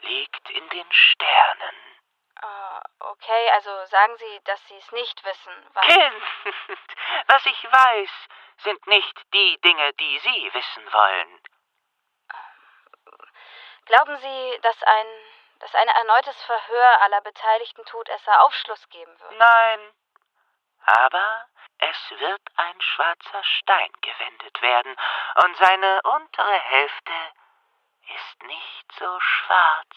liegt 0.00 0.50
in 0.50 0.68
den 0.70 0.92
Sternen. 0.92 1.98
Uh, 2.42 2.80
okay, 3.00 3.50
also 3.50 3.84
sagen 3.86 4.16
Sie, 4.16 4.40
dass 4.44 4.64
Sie 4.68 4.76
es 4.76 4.92
nicht 4.92 5.24
wissen. 5.24 5.70
Was 5.74 5.86
kind, 5.86 6.22
was 7.26 7.46
ich 7.46 7.64
weiß, 7.64 8.10
sind 8.58 8.86
nicht 8.86 9.20
die 9.34 9.60
Dinge, 9.60 9.92
die 9.94 10.18
Sie 10.18 10.54
wissen 10.54 10.92
wollen. 10.92 11.40
Glauben 13.88 14.18
Sie, 14.18 14.58
dass 14.60 14.82
ein, 14.82 15.06
dass 15.60 15.74
ein 15.74 15.88
erneutes 15.88 16.36
Verhör 16.44 17.00
aller 17.00 17.22
beteiligten 17.22 17.84
Todesser 17.86 18.42
Aufschluss 18.42 18.86
geben 18.90 19.18
wird? 19.18 19.32
Nein. 19.38 19.94
Aber 20.84 21.46
es 21.78 22.10
wird 22.10 22.42
ein 22.56 22.80
schwarzer 22.82 23.42
Stein 23.44 23.90
gewendet 24.02 24.60
werden, 24.60 24.94
und 25.42 25.56
seine 25.56 26.02
untere 26.02 26.60
Hälfte 26.60 27.12
ist 28.14 28.42
nicht 28.42 28.92
so 28.98 29.20
schwarz. 29.20 29.96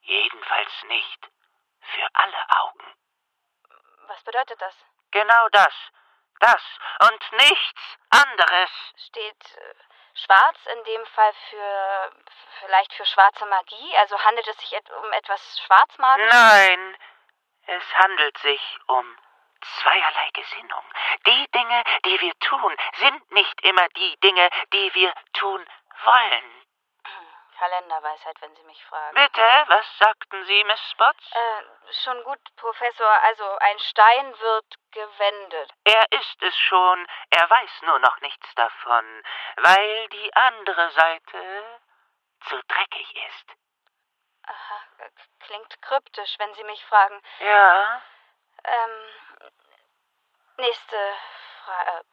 Jedenfalls 0.00 0.82
nicht 0.84 1.28
für 1.80 2.08
alle 2.14 2.50
Augen. 2.60 2.94
Was 4.06 4.22
bedeutet 4.24 4.60
das? 4.60 4.74
Genau 5.10 5.48
das. 5.50 5.74
Das 6.40 6.62
und 7.10 7.32
nichts 7.32 7.98
anderes. 8.08 8.70
Steht 8.96 9.56
äh, 9.56 9.74
Schwarz 10.24 10.56
in 10.72 10.84
dem 10.84 11.06
Fall 11.06 11.32
für 11.50 12.12
vielleicht 12.60 12.92
für 12.94 13.06
schwarze 13.06 13.46
Magie? 13.46 13.96
Also 13.98 14.18
handelt 14.24 14.48
es 14.48 14.56
sich 14.58 14.72
um 15.02 15.12
etwas 15.12 15.60
Schwarzmagisches? 15.64 16.32
Nein, 16.32 16.96
es 17.66 17.94
handelt 17.96 18.38
sich 18.38 18.78
um 18.86 19.18
zweierlei 19.60 20.30
Gesinnung. 20.32 20.84
Die 21.26 21.46
Dinge, 21.52 21.82
die 22.04 22.20
wir 22.20 22.38
tun, 22.38 22.76
sind 22.98 23.30
nicht 23.32 23.60
immer 23.62 23.88
die 23.96 24.16
Dinge, 24.20 24.48
die 24.72 24.94
wir 24.94 25.12
tun 25.32 25.66
wollen. 26.04 26.65
Kalenderweisheit, 27.58 28.40
wenn 28.40 28.54
Sie 28.54 28.62
mich 28.64 28.84
fragen. 28.84 29.14
Bitte, 29.14 29.64
was 29.68 29.98
sagten 29.98 30.44
Sie, 30.44 30.64
Miss 30.64 30.80
Spots? 30.90 31.32
Äh, 31.32 31.92
schon 32.04 32.22
gut, 32.24 32.38
Professor. 32.56 33.10
Also, 33.22 33.56
ein 33.58 33.78
Stein 33.78 34.38
wird 34.38 34.74
gewendet. 34.90 35.72
Er 35.84 36.04
ist 36.12 36.42
es 36.42 36.56
schon, 36.58 37.06
er 37.30 37.48
weiß 37.48 37.82
nur 37.82 37.98
noch 37.98 38.20
nichts 38.20 38.54
davon, 38.54 39.22
weil 39.56 40.08
die 40.08 40.34
andere 40.34 40.90
Seite 40.90 41.80
zu 42.48 42.60
dreckig 42.68 43.26
ist. 43.28 43.56
Aha, 44.42 44.80
klingt 45.40 45.82
kryptisch, 45.82 46.34
wenn 46.38 46.54
Sie 46.54 46.64
mich 46.64 46.84
fragen. 46.84 47.20
Ja. 47.40 48.02
Ähm, 48.64 49.08
nächste 50.58 51.14
Frage. 51.64 52.04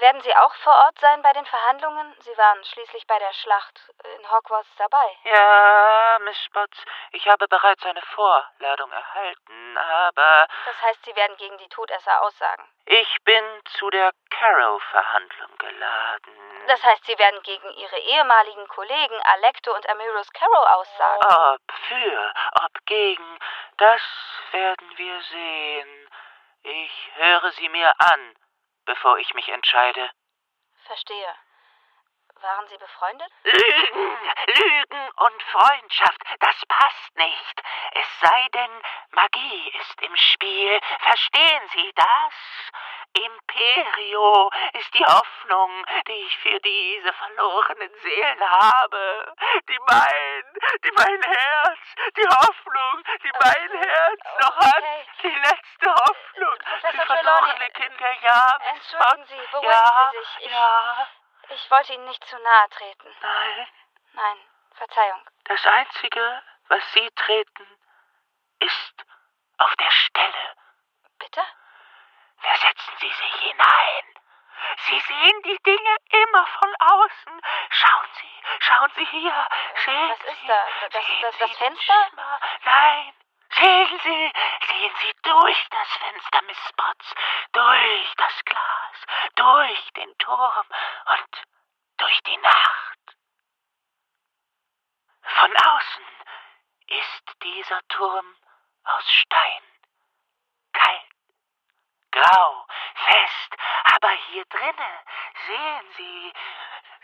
Werden 0.00 0.20
Sie 0.20 0.36
auch 0.36 0.54
vor 0.56 0.74
Ort 0.74 0.98
sein 1.00 1.22
bei 1.22 1.32
den 1.32 1.46
Verhandlungen? 1.46 2.14
Sie 2.20 2.36
waren 2.36 2.62
schließlich 2.64 3.06
bei 3.06 3.18
der 3.18 3.32
Schlacht 3.32 3.80
in 4.16 4.30
Hogwarts 4.30 4.68
dabei. 4.76 5.16
Ja, 5.24 6.18
Miss 6.20 6.38
Spots, 6.44 6.84
ich 7.12 7.26
habe 7.26 7.48
bereits 7.48 7.84
eine 7.86 8.02
Vorladung 8.02 8.92
erhalten, 8.92 9.78
aber. 9.78 10.46
Das 10.66 10.82
heißt, 10.82 11.04
Sie 11.06 11.16
werden 11.16 11.36
gegen 11.38 11.56
die 11.58 11.68
Todesser 11.68 12.22
aussagen. 12.22 12.68
Ich 12.84 13.16
bin 13.24 13.44
zu 13.78 13.88
der 13.90 14.12
Carrow-Verhandlung 14.30 15.56
geladen. 15.58 16.66
Das 16.68 16.82
heißt, 16.84 17.04
Sie 17.06 17.18
werden 17.18 17.42
gegen 17.42 17.70
Ihre 17.70 17.98
ehemaligen 17.98 18.68
Kollegen 18.68 19.20
Alecto 19.22 19.74
und 19.74 19.88
Amirus 19.88 20.30
Carrow 20.32 20.66
aussagen. 20.66 21.24
Ob 21.24 21.72
für, 21.88 22.32
ob 22.62 22.86
gegen, 22.86 23.38
das 23.78 24.02
werden 24.52 24.98
wir 24.98 25.20
sehen. 25.22 26.10
Ich 26.62 27.10
höre 27.16 27.50
Sie 27.52 27.68
mir 27.70 27.92
an 27.98 28.34
bevor 28.88 29.18
ich 29.18 29.32
mich 29.34 29.48
entscheide. 29.48 30.10
Verstehe. 30.86 31.34
Waren 32.40 32.68
Sie 32.68 32.78
befreundet? 32.78 33.30
Lügen, 33.42 34.18
Lügen 34.46 35.10
und 35.16 35.42
Freundschaft, 35.42 36.22
das 36.40 36.54
passt 36.68 37.16
nicht. 37.16 37.62
Es 37.92 38.06
sei 38.20 38.46
denn, 38.54 38.82
Magie 39.10 39.72
ist 39.80 40.02
im 40.02 40.16
Spiel. 40.16 40.80
Verstehen 41.00 41.62
Sie 41.74 41.92
das? 41.94 43.24
Imperio 43.24 44.50
ist 44.74 44.94
die 44.94 45.04
Hoffnung, 45.04 45.84
die 46.06 46.12
ich 46.12 46.36
für 46.38 46.60
diese 46.60 47.12
verlorenen 47.12 47.94
Seelen 48.02 48.40
habe. 48.40 49.34
Die 49.68 49.78
mein, 49.86 50.44
die 50.84 50.92
mein 50.92 51.22
Herz, 51.22 51.78
die 52.16 52.26
Hoffnung, 52.26 53.02
die 53.22 53.32
mein 53.42 53.70
Herz 53.82 54.20
noch 54.40 54.56
hat. 54.56 54.84
Die 55.22 55.34
letzte 55.34 55.94
Hoffnung. 55.94 56.58
Professor 56.58 56.90
die 56.92 57.06
verlorene 57.06 57.70
Kinder, 57.70 58.12
ja. 58.22 58.58
Entschuldigen 58.74 59.26
Sie, 59.26 59.50
beruhigen 59.50 59.70
ja, 59.70 60.10
Sie 60.12 60.18
sich. 60.18 60.46
Ich, 60.46 60.52
ja. 60.52 61.08
ich 61.48 61.70
wollte 61.70 61.92
Ihnen 61.94 62.04
nicht 62.06 62.24
zu 62.24 62.38
nahe 62.38 62.68
treten. 62.70 63.16
Nein. 63.20 63.68
Nein, 64.12 64.38
Verzeihung. 64.74 65.22
Das 65.44 65.64
Einzige, 65.66 66.42
was 66.68 66.92
Sie 66.92 67.10
treten, 67.14 67.66
ist 68.60 69.04
auf 69.58 69.74
der 69.76 69.90
Stelle. 69.90 70.54
Bitte? 71.18 71.42
Versetzen 72.40 72.94
Sie 73.00 73.12
sich 73.12 73.34
hinein. 73.42 74.07
Sie 74.86 75.00
sehen 75.00 75.42
die 75.44 75.58
Dinge 75.64 75.96
immer 76.10 76.46
von 76.46 76.74
außen. 76.78 77.40
Schauen 77.70 78.08
Sie, 78.20 78.42
schauen 78.60 78.90
Sie 78.96 79.04
hier. 79.06 79.46
Sehen 79.84 80.10
Was 80.10 80.32
ist 80.32 80.48
da? 80.48 80.66
Das, 80.90 81.04
das, 81.22 81.38
das 81.38 81.56
Fenster? 81.58 82.10
Nein. 82.64 83.14
Sehen 83.50 84.00
Sie, 84.02 84.32
sehen 84.66 84.94
Sie 85.00 85.12
durch 85.22 85.66
das 85.70 85.88
Fenster, 85.88 86.42
Miss 86.42 86.58
Spots, 86.68 87.14
durch 87.52 88.14
das 88.16 88.44
Glas, 88.44 89.32
durch 89.36 89.92
den 89.96 90.18
Turm 90.18 90.66
und 91.06 91.42
durch 91.96 92.20
die 92.24 92.36
Nacht. 92.36 92.98
Von 95.22 95.56
außen 95.56 96.04
ist 96.88 97.42
dieser 97.42 97.80
Turm 97.88 98.36
aus 98.84 99.12
Stein, 99.12 99.62
grau, 102.20 102.66
fest, 102.94 103.56
aber 103.94 104.10
hier 104.30 104.44
drinnen, 104.46 104.98
sehen 105.46 105.92
Sie, 105.96 106.32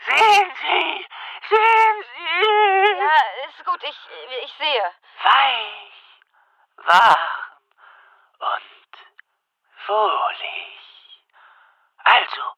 Sehen 0.05 0.51
Sie! 0.61 1.07
Sehen 1.49 2.03
Sie! 2.13 2.99
Ja, 2.99 3.47
ist 3.47 3.65
gut, 3.65 3.83
ich, 3.83 3.97
ich 4.43 4.53
sehe. 4.53 4.93
Weich, 5.23 5.93
warm 6.77 7.17
und 8.39 9.87
wohlig. 9.87 11.23
Also, 12.03 12.53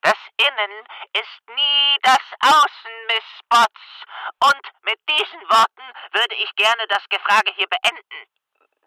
das 0.00 0.18
Innen 0.38 0.86
ist 1.12 1.48
nie 1.54 1.98
das 2.02 2.24
Außen, 2.40 3.06
Miss 3.06 3.24
Spots. 3.38 4.04
Und 4.42 4.72
mit 4.82 4.98
diesen 5.08 5.40
Worten 5.48 5.92
würde 6.12 6.34
ich 6.34 6.52
gerne 6.56 6.86
das 6.88 7.08
Gefrage 7.08 7.52
hier 7.52 7.68
beenden. 7.68 8.28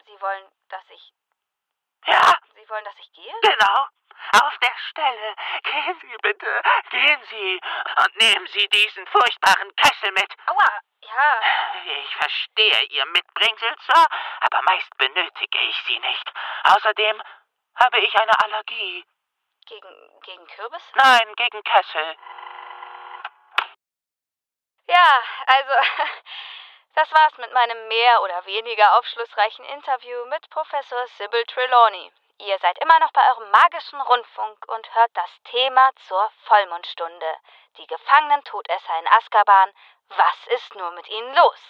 Sie 0.04 0.20
wollen, 0.20 0.52
dass 0.68 0.84
ich. 0.90 1.12
Ja, 2.06 2.34
wollen, 2.70 2.84
dass 2.84 2.98
ich 2.98 3.12
gehe? 3.12 3.34
genau. 3.42 3.86
Auf 4.32 4.58
der 4.58 4.74
Stelle. 4.90 5.34
Gehen 5.64 5.98
Sie 6.00 6.16
bitte, 6.22 6.62
gehen 6.90 7.22
Sie 7.30 7.60
und 7.96 8.16
nehmen 8.16 8.46
Sie 8.48 8.68
diesen 8.68 9.06
furchtbaren 9.06 9.74
Kessel 9.76 10.12
mit. 10.12 10.32
Aua, 10.46 10.80
ja. 11.00 11.40
Ich 12.02 12.16
verstehe 12.16 12.82
Ihr 12.90 13.06
Mitbringsel, 13.06 13.74
Sir, 13.86 14.06
aber 14.40 14.62
meist 14.62 14.96
benötige 14.98 15.58
ich 15.58 15.82
sie 15.86 15.98
nicht. 15.98 16.32
Außerdem 16.64 17.22
habe 17.76 17.98
ich 18.00 18.14
eine 18.14 18.38
Allergie. 18.40 19.04
Gegen, 19.66 20.20
gegen 20.22 20.46
Kürbis? 20.48 20.82
Nein, 20.94 21.34
gegen 21.36 21.62
Kessel. 21.64 22.16
Ja, 24.86 25.22
also, 25.46 25.72
das 26.94 27.10
war's 27.12 27.36
mit 27.38 27.52
meinem 27.52 27.88
mehr 27.88 28.22
oder 28.22 28.44
weniger 28.46 28.98
aufschlussreichen 28.98 29.64
Interview 29.64 30.24
mit 30.26 30.50
Professor 30.50 31.06
Sybil 31.18 31.44
Trelawney. 31.46 32.12
Ihr 32.40 32.58
seid 32.58 32.78
immer 32.78 32.98
noch 33.00 33.12
bei 33.12 33.20
eurem 33.28 33.50
magischen 33.50 34.00
Rundfunk 34.00 34.66
und 34.68 34.94
hört 34.94 35.10
das 35.12 35.30
Thema 35.44 35.90
zur 36.08 36.32
Vollmondstunde. 36.44 37.36
Die 37.76 37.86
gefangenen 37.86 38.42
Todesser 38.44 38.98
in 38.98 39.06
Azkaban. 39.08 39.70
Was 40.08 40.46
ist 40.46 40.74
nur 40.74 40.90
mit 40.92 41.06
ihnen 41.10 41.34
los? 41.34 41.60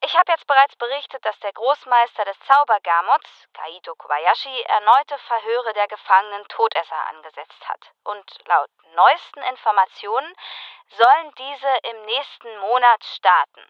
Ich 0.00 0.16
habe 0.16 0.32
jetzt 0.32 0.48
bereits 0.48 0.74
berichtet, 0.74 1.24
dass 1.24 1.38
der 1.38 1.52
Großmeister 1.52 2.24
des 2.24 2.36
Zaubergamots, 2.40 3.46
Kaito 3.54 3.94
Kobayashi, 3.94 4.62
erneute 4.62 5.16
Verhöre 5.18 5.72
der 5.74 5.86
gefangenen 5.86 6.44
Todesser 6.48 7.06
angesetzt 7.06 7.68
hat. 7.68 7.92
Und 8.02 8.48
laut 8.48 8.70
neuesten 8.94 9.42
Informationen 9.42 10.34
sollen 10.88 11.34
diese 11.38 11.78
im 11.84 12.04
nächsten 12.06 12.58
Monat 12.58 13.04
starten. 13.04 13.64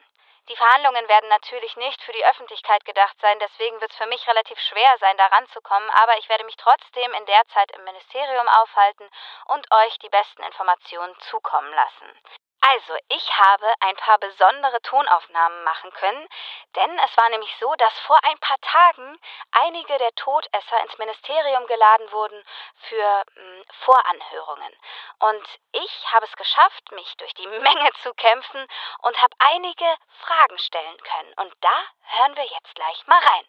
Die 0.48 0.56
Verhandlungen 0.56 1.08
werden 1.08 1.28
natürlich 1.28 1.76
nicht 1.76 2.02
für 2.02 2.12
die 2.12 2.24
Öffentlichkeit 2.24 2.84
gedacht 2.84 3.16
sein, 3.20 3.38
deswegen 3.38 3.80
wird 3.80 3.92
es 3.92 3.96
für 3.96 4.06
mich 4.06 4.26
relativ 4.26 4.58
schwer 4.58 4.96
sein, 4.98 5.16
da 5.16 5.26
ranzukommen, 5.26 5.88
aber 5.90 6.18
ich 6.18 6.28
werde 6.28 6.44
mich 6.44 6.56
trotzdem 6.56 7.12
in 7.14 7.26
der 7.26 7.46
Zeit 7.54 7.70
im 7.72 7.84
Ministerium 7.84 8.48
aufhalten 8.48 9.08
und 9.46 9.66
euch 9.72 9.98
die 10.00 10.08
besten 10.08 10.42
Informationen 10.42 11.16
zukommen 11.30 11.72
lassen. 11.72 12.20
Also, 12.64 12.96
ich 13.08 13.38
habe 13.38 13.74
ein 13.80 13.96
paar 13.96 14.18
besondere 14.18 14.80
Tonaufnahmen 14.82 15.64
machen 15.64 15.92
können, 15.94 16.28
denn 16.76 16.96
es 17.00 17.16
war 17.16 17.28
nämlich 17.30 17.52
so, 17.58 17.74
dass 17.74 17.98
vor 18.00 18.18
ein 18.22 18.38
paar 18.38 18.58
Tagen 18.60 19.18
einige 19.50 19.98
der 19.98 20.14
Todesser 20.14 20.80
ins 20.84 20.96
Ministerium 20.96 21.66
geladen 21.66 22.12
wurden 22.12 22.44
für 22.88 23.24
mh, 23.34 23.64
Voranhörungen. 23.84 24.72
Und 25.18 25.44
ich 25.72 26.12
habe 26.12 26.24
es 26.24 26.36
geschafft, 26.36 26.92
mich 26.92 27.16
durch 27.16 27.34
die 27.34 27.46
Menge 27.48 27.92
zu 28.02 28.14
kämpfen 28.14 28.64
und 29.00 29.20
habe 29.20 29.34
einige 29.40 29.96
Fragen 30.20 30.58
stellen 30.58 31.02
können. 31.02 31.34
Und 31.38 31.52
da 31.62 31.82
hören 32.02 32.36
wir 32.36 32.44
jetzt 32.44 32.74
gleich 32.76 33.06
mal 33.08 33.20
rein. 33.20 33.46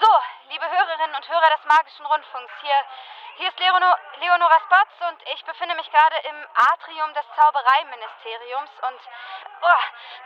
So, 0.00 0.08
liebe 0.48 0.64
Hörerinnen 0.64 1.14
und 1.14 1.28
Hörer 1.28 1.50
des 1.50 1.64
Magischen 1.66 2.06
Rundfunks, 2.06 2.52
hier, 2.62 2.84
hier 3.40 3.48
ist 3.48 3.58
Leono, 3.58 3.94
Leonora 4.18 4.60
Spatz 4.60 4.90
und 5.08 5.22
ich 5.32 5.42
befinde 5.46 5.74
mich 5.74 5.90
gerade 5.90 6.16
im 6.28 6.46
Atrium 6.72 7.14
des 7.14 7.24
Zaubereiministeriums 7.36 8.70
und 8.82 9.00
oh, 9.62 9.82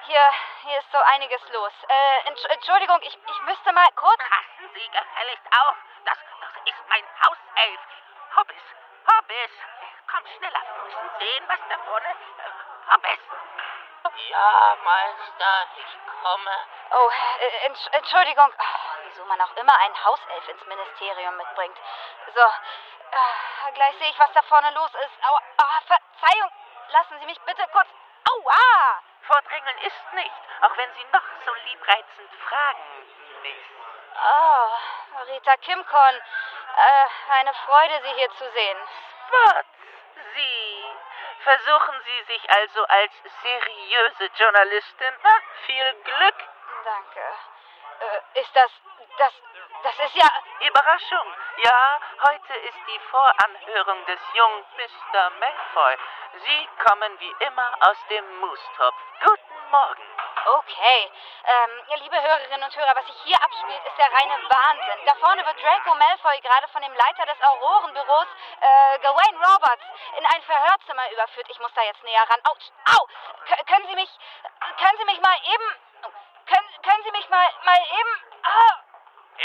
hier, 0.06 0.34
hier 0.64 0.78
ist 0.80 0.90
so 0.90 0.98
einiges 0.98 1.40
los. 1.50 1.72
Äh, 1.86 2.28
Entsch 2.28 2.44
Entschuldigung, 2.46 2.98
ich, 3.02 3.14
ich 3.14 3.40
müsste 3.42 3.72
mal 3.72 3.86
kurz... 3.94 4.18
Passen 4.18 4.68
Sie 4.74 4.90
gefälligst 4.90 5.46
auf. 5.46 5.76
Das, 6.04 6.18
das 6.40 6.74
ist 6.74 6.88
mein 6.88 7.04
Hauself. 7.22 7.80
Hobbes, 8.36 8.64
Hobbes. 9.06 9.50
Komm 10.10 10.26
schneller, 10.36 10.60
wir 10.74 10.82
müssen 10.82 11.10
sehen, 11.20 11.44
was 11.46 11.58
da 11.68 11.78
vorne... 11.86 12.08
Äh, 12.08 12.92
Hobbes. 12.94 13.20
Ja, 14.28 14.76
Meister, 14.84 15.68
ich 15.76 15.98
komme. 16.20 16.50
Oh, 16.90 17.10
äh, 17.38 17.66
Entsch 17.66 17.86
Entschuldigung, 17.92 18.52
Ach, 18.58 18.84
wieso 19.04 19.24
man 19.26 19.40
auch 19.40 19.56
immer 19.56 19.78
einen 19.78 20.04
Hauself 20.04 20.48
ins 20.48 20.66
Ministerium 20.66 21.36
mitbringt. 21.36 21.76
So, 22.34 22.42
äh, 23.10 23.72
gleich 23.72 23.96
sehe 23.98 24.10
ich, 24.10 24.18
was 24.18 24.32
da 24.32 24.42
vorne 24.42 24.70
los 24.70 24.90
ist. 24.94 25.24
Aua, 25.28 25.40
ah, 25.58 25.80
Verzeihung, 25.86 26.50
lassen 26.88 27.18
Sie 27.20 27.26
mich 27.26 27.40
bitte 27.42 27.66
kurz... 27.72 27.88
Aua! 28.30 29.02
Vordrängeln 29.26 29.78
ist 29.78 30.12
nicht, 30.12 30.34
auch 30.60 30.76
wenn 30.76 30.92
Sie 30.94 31.04
noch 31.12 31.22
so 31.46 31.54
liebreizend 31.66 32.30
fragen, 32.46 32.82
Miss. 33.42 33.74
Oh, 34.16 35.22
Rita 35.26 35.56
Kimcon. 35.56 36.22
Äh, 36.76 37.08
eine 37.32 37.54
Freude, 37.54 38.00
Sie 38.02 38.14
hier 38.14 38.30
zu 38.32 38.50
sehen. 38.50 38.78
Spots, 39.26 39.68
Sie. 40.34 40.84
Versuchen 41.42 42.00
Sie 42.04 42.22
sich 42.32 42.50
also 42.50 42.84
als 42.86 43.12
seriöse 43.42 44.30
Journalistin. 44.36 45.14
Na, 45.22 45.30
viel 45.66 45.94
Glück. 46.04 46.36
Danke. 46.84 47.53
Äh, 48.00 48.40
ist 48.40 48.54
das. 48.54 48.70
Das. 49.18 49.32
Das 49.82 49.98
ist 49.98 50.14
ja. 50.14 50.28
Überraschung. 50.66 51.34
Ja, 51.58 52.00
heute 52.26 52.54
ist 52.54 52.78
die 52.88 52.98
Voranhörung 53.10 54.04
des 54.06 54.20
jungen 54.32 54.64
Mr. 54.76 55.30
Malfoy. 55.38 55.96
Sie 56.42 56.68
kommen 56.84 57.20
wie 57.20 57.34
immer 57.46 57.70
aus 57.80 57.96
dem 58.08 58.40
Moostopf. 58.40 58.96
Guten 59.20 59.70
Morgen. 59.70 60.02
Okay. 60.46 61.10
Ähm, 61.44 62.00
liebe 62.00 62.20
Hörerinnen 62.20 62.62
und 62.62 62.76
Hörer, 62.76 62.96
was 62.96 63.06
sich 63.06 63.16
hier 63.24 63.36
abspielt, 63.36 63.84
ist 63.86 63.98
der 63.98 64.12
reine 64.12 64.36
Wahnsinn. 64.48 65.06
Da 65.06 65.14
vorne 65.14 65.44
wird 65.44 65.62
Draco 65.62 65.94
Malfoy 65.94 66.40
gerade 66.40 66.68
von 66.68 66.82
dem 66.82 66.92
Leiter 66.92 67.26
des 67.26 67.40
Aurorenbüros, 67.42 68.26
äh, 68.60 68.98
Gawain 69.00 69.36
Roberts, 69.36 69.84
in 70.18 70.26
ein 70.26 70.42
Verhörzimmer 70.42 71.10
überführt. 71.12 71.46
Ich 71.50 71.58
muss 71.60 71.72
da 71.74 71.82
jetzt 71.82 72.02
näher 72.02 72.22
ran. 72.28 72.40
Autsch, 72.44 72.70
au! 72.96 73.06
K 73.46 73.64
können 73.64 73.86
Sie 73.86 73.94
mich. 73.94 74.10
Können 74.78 74.98
Sie 74.98 75.04
mich 75.04 75.20
mal 75.20 75.36
eben. 75.44 75.83
Können, 76.54 76.82
können 76.82 77.02
Sie 77.04 77.10
mich 77.12 77.28
mal, 77.28 77.48
mal 77.64 77.78
eben. 77.78 78.14
Ah! 78.44 78.84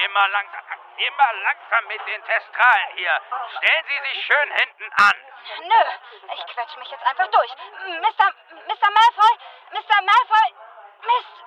Immer 0.06 0.28
langsam, 0.28 0.62
immer 0.98 1.34
langsam 1.44 1.88
mit 1.88 2.06
den 2.06 2.24
Testralen 2.24 2.88
hier. 2.96 3.22
Stellen 3.58 3.86
Sie 3.88 4.10
sich 4.10 4.26
schön 4.26 4.52
hinten 4.52 4.92
an. 4.94 5.14
Nö, 5.62 6.34
ich 6.36 6.46
quetsche 6.54 6.80
mich 6.80 6.92
jetzt 6.92 7.06
einfach 7.06 7.28
durch. 7.28 7.52
Mr. 7.86 8.34
Mr. 8.68 8.92
Malfoy, 8.92 9.34
Mr. 9.72 10.02
Malfoy, 10.04 10.54
Mist. 11.02 11.44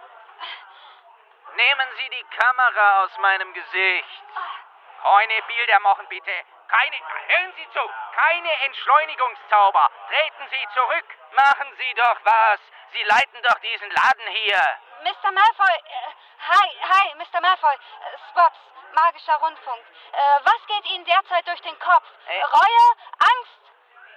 Nehmen 1.55 1.89
Sie 1.97 2.09
die 2.09 2.25
Kamera 2.37 3.05
aus 3.05 3.19
meinem 3.19 3.53
Gesicht. 3.53 4.23
Keine 5.03 5.43
Bilder 5.43 5.79
machen, 5.81 6.09
bitte. 6.09 6.45
Keine, 6.69 6.97
hören 7.29 7.53
Sie 7.57 7.69
zu. 7.73 7.91
Keine 8.15 8.53
Entschleunigungszauber. 8.65 9.91
Treten 10.09 10.49
Sie 10.51 10.67
zurück. 10.75 11.05
Machen 11.33 11.75
Sie 11.79 11.95
doch 11.95 12.17
was. 12.25 12.61
Sie 12.93 13.03
leiten 13.05 13.43
doch 13.43 13.59
diesen 13.61 13.91
Laden 13.91 14.27
hier. 14.29 14.63
Mr. 15.03 15.33
Malfoy, 15.33 15.75
äh, 15.75 16.13
hi, 16.49 16.69
hi, 16.83 17.15
Mr. 17.17 17.41
Malfoy, 17.41 17.75
äh, 17.75 18.19
Spots, 18.31 18.59
magischer 18.95 19.37
Rundfunk. 19.37 19.83
Äh, 20.13 20.41
was 20.45 20.67
geht 20.67 20.87
Ihnen 20.93 21.05
derzeit 21.05 21.47
durch 21.49 21.61
den 21.63 21.79
Kopf? 21.79 22.05
Äh. 22.29 22.43
Reue, 22.43 22.85
Angst? 23.19 23.62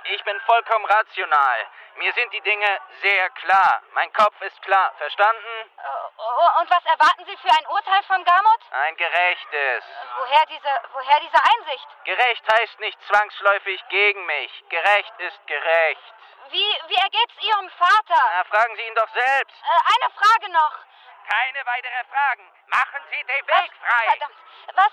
Ich 0.07 0.23
bin 0.23 0.39
vollkommen 0.41 0.85
rational. 0.85 1.67
Mir 1.95 2.13
sind 2.13 2.31
die 2.33 2.41
Dinge 2.41 2.79
sehr 3.01 3.29
klar. 3.31 3.81
Mein 3.93 4.11
Kopf 4.13 4.39
ist 4.41 4.61
klar. 4.61 4.93
Verstanden? 4.97 5.71
Äh, 5.77 6.61
und 6.61 6.69
was 6.69 6.85
erwarten 6.85 7.25
Sie 7.25 7.37
für 7.37 7.49
ein 7.49 7.67
Urteil 7.67 8.03
von 8.03 8.23
Gamot? 8.23 8.59
Ein 8.71 8.95
gerechtes. 8.97 9.83
Woher 10.17 10.45
diese, 10.45 10.69
woher 10.93 11.19
diese 11.21 11.37
Einsicht? 11.41 11.87
Gerecht 12.03 12.43
heißt 12.53 12.79
nicht 12.81 13.01
zwangsläufig 13.07 13.83
gegen 13.89 14.25
mich. 14.25 14.63
Gerecht 14.69 15.13
ist 15.19 15.47
gerecht. 15.47 16.13
Wie, 16.49 16.77
wie 16.87 16.95
ergeht's 16.95 17.41
Ihrem 17.41 17.69
Vater? 17.71 18.21
Na, 18.37 18.43
fragen 18.43 18.75
Sie 18.75 18.83
ihn 18.83 18.95
doch 18.95 19.09
selbst. 19.09 19.55
Äh, 19.63 19.95
eine 19.95 20.13
Frage 20.13 20.51
noch. 20.51 20.73
Keine 21.27 21.65
weitere 21.65 22.03
Fragen. 22.05 22.51
Machen 22.67 23.01
Sie 23.09 23.23
den 23.23 23.47
Weg 23.47 23.71
Was- 23.71 23.89
frei. 23.89 24.05
Verdammt. 24.09 24.35
Was, 24.73 24.91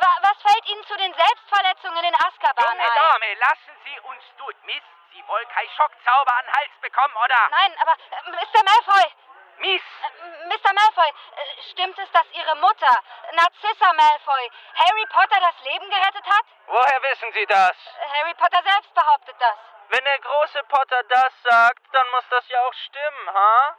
wa, 0.00 0.08
was 0.22 0.42
fällt 0.42 0.66
Ihnen 0.68 0.84
zu 0.86 0.96
den 0.96 1.14
Selbstverletzungen 1.14 2.04
in 2.04 2.14
Azkaban 2.14 2.64
Junge 2.76 2.82
ein? 2.84 3.12
Dame, 3.12 3.34
lassen 3.34 3.76
Sie 3.84 4.00
uns 4.00 4.22
durch. 4.38 4.56
Miss, 4.64 4.82
Sie 5.12 5.24
wollen 5.28 5.48
kein 5.48 5.68
Schockzauber 5.76 6.34
an 6.36 6.44
den 6.46 6.54
Hals 6.54 6.72
bekommen, 6.80 7.16
oder? 7.16 7.48
Nein, 7.50 7.74
aber 7.80 7.92
äh, 7.92 8.30
Mr. 8.30 8.62
Malfoy, 8.64 9.12
Miss, 9.58 9.82
äh, 10.02 10.46
Mr. 10.46 10.72
Malfoy, 10.74 11.08
äh, 11.08 11.62
stimmt 11.70 11.98
es, 11.98 12.10
dass 12.12 12.26
Ihre 12.32 12.56
Mutter, 12.56 12.98
Narcissa 13.32 13.92
Malfoy, 13.92 14.50
Harry 14.76 15.06
Potter 15.06 15.40
das 15.40 15.60
Leben 15.64 15.88
gerettet 15.90 16.26
hat? 16.26 16.44
woher 16.66 17.02
wissen 17.02 17.32
Sie 17.32 17.46
das? 17.46 17.76
Harry 18.12 18.34
Potter 18.34 18.62
selbst 18.62 18.92
behauptet 18.94 19.36
das. 19.38 19.56
Wenn 19.88 20.04
der 20.04 20.18
große 20.18 20.62
Potter 20.64 21.02
das 21.04 21.32
sagt, 21.42 21.82
dann 21.92 22.10
muss 22.10 22.24
das 22.30 22.48
ja 22.48 22.60
auch 22.66 22.74
stimmen, 22.74 23.34
ha? 23.34 23.76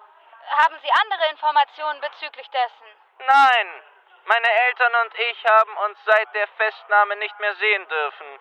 Haben 0.50 0.80
Sie 0.82 0.92
andere 0.92 1.30
Informationen 1.32 2.02
bezüglich 2.02 2.50
dessen? 2.50 2.88
Nein. 3.20 3.84
Meine 4.26 4.50
Eltern 4.50 4.96
und 5.06 5.20
ich 5.20 5.46
haben 5.46 5.78
uns 5.78 6.00
seit 6.06 6.34
der 6.34 6.48
Festnahme 6.48 7.16
nicht 7.18 7.40
mehr 7.40 7.56
sehen 7.56 7.88
dürfen. 7.88 8.40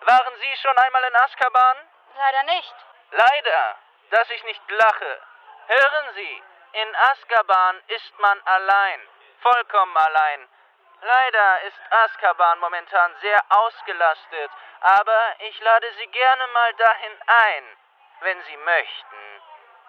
Waren 0.00 0.36
Sie 0.40 0.56
schon 0.56 0.78
einmal 0.78 1.04
in 1.04 1.16
Azkaban? 1.16 1.76
Leider 2.16 2.42
nicht. 2.44 2.74
Leider, 3.10 3.76
dass 4.10 4.30
ich 4.30 4.42
nicht 4.44 4.70
lache. 4.70 5.20
Hören 5.66 6.14
Sie, 6.14 6.42
in 6.72 6.96
Azkaban 6.96 7.82
ist 7.88 8.18
man 8.18 8.40
allein, 8.46 9.08
vollkommen 9.42 9.96
allein. 9.96 10.48
Leider 11.02 11.62
ist 11.62 11.80
Azkaban 11.90 12.58
momentan 12.60 13.14
sehr 13.20 13.40
ausgelastet, 13.50 14.50
aber 14.80 15.34
ich 15.40 15.60
lade 15.60 15.92
Sie 15.98 16.06
gerne 16.06 16.46
mal 16.48 16.74
dahin 16.74 17.20
ein, 17.26 17.76
wenn 18.20 18.42
Sie 18.44 18.56
möchten. 18.56 19.42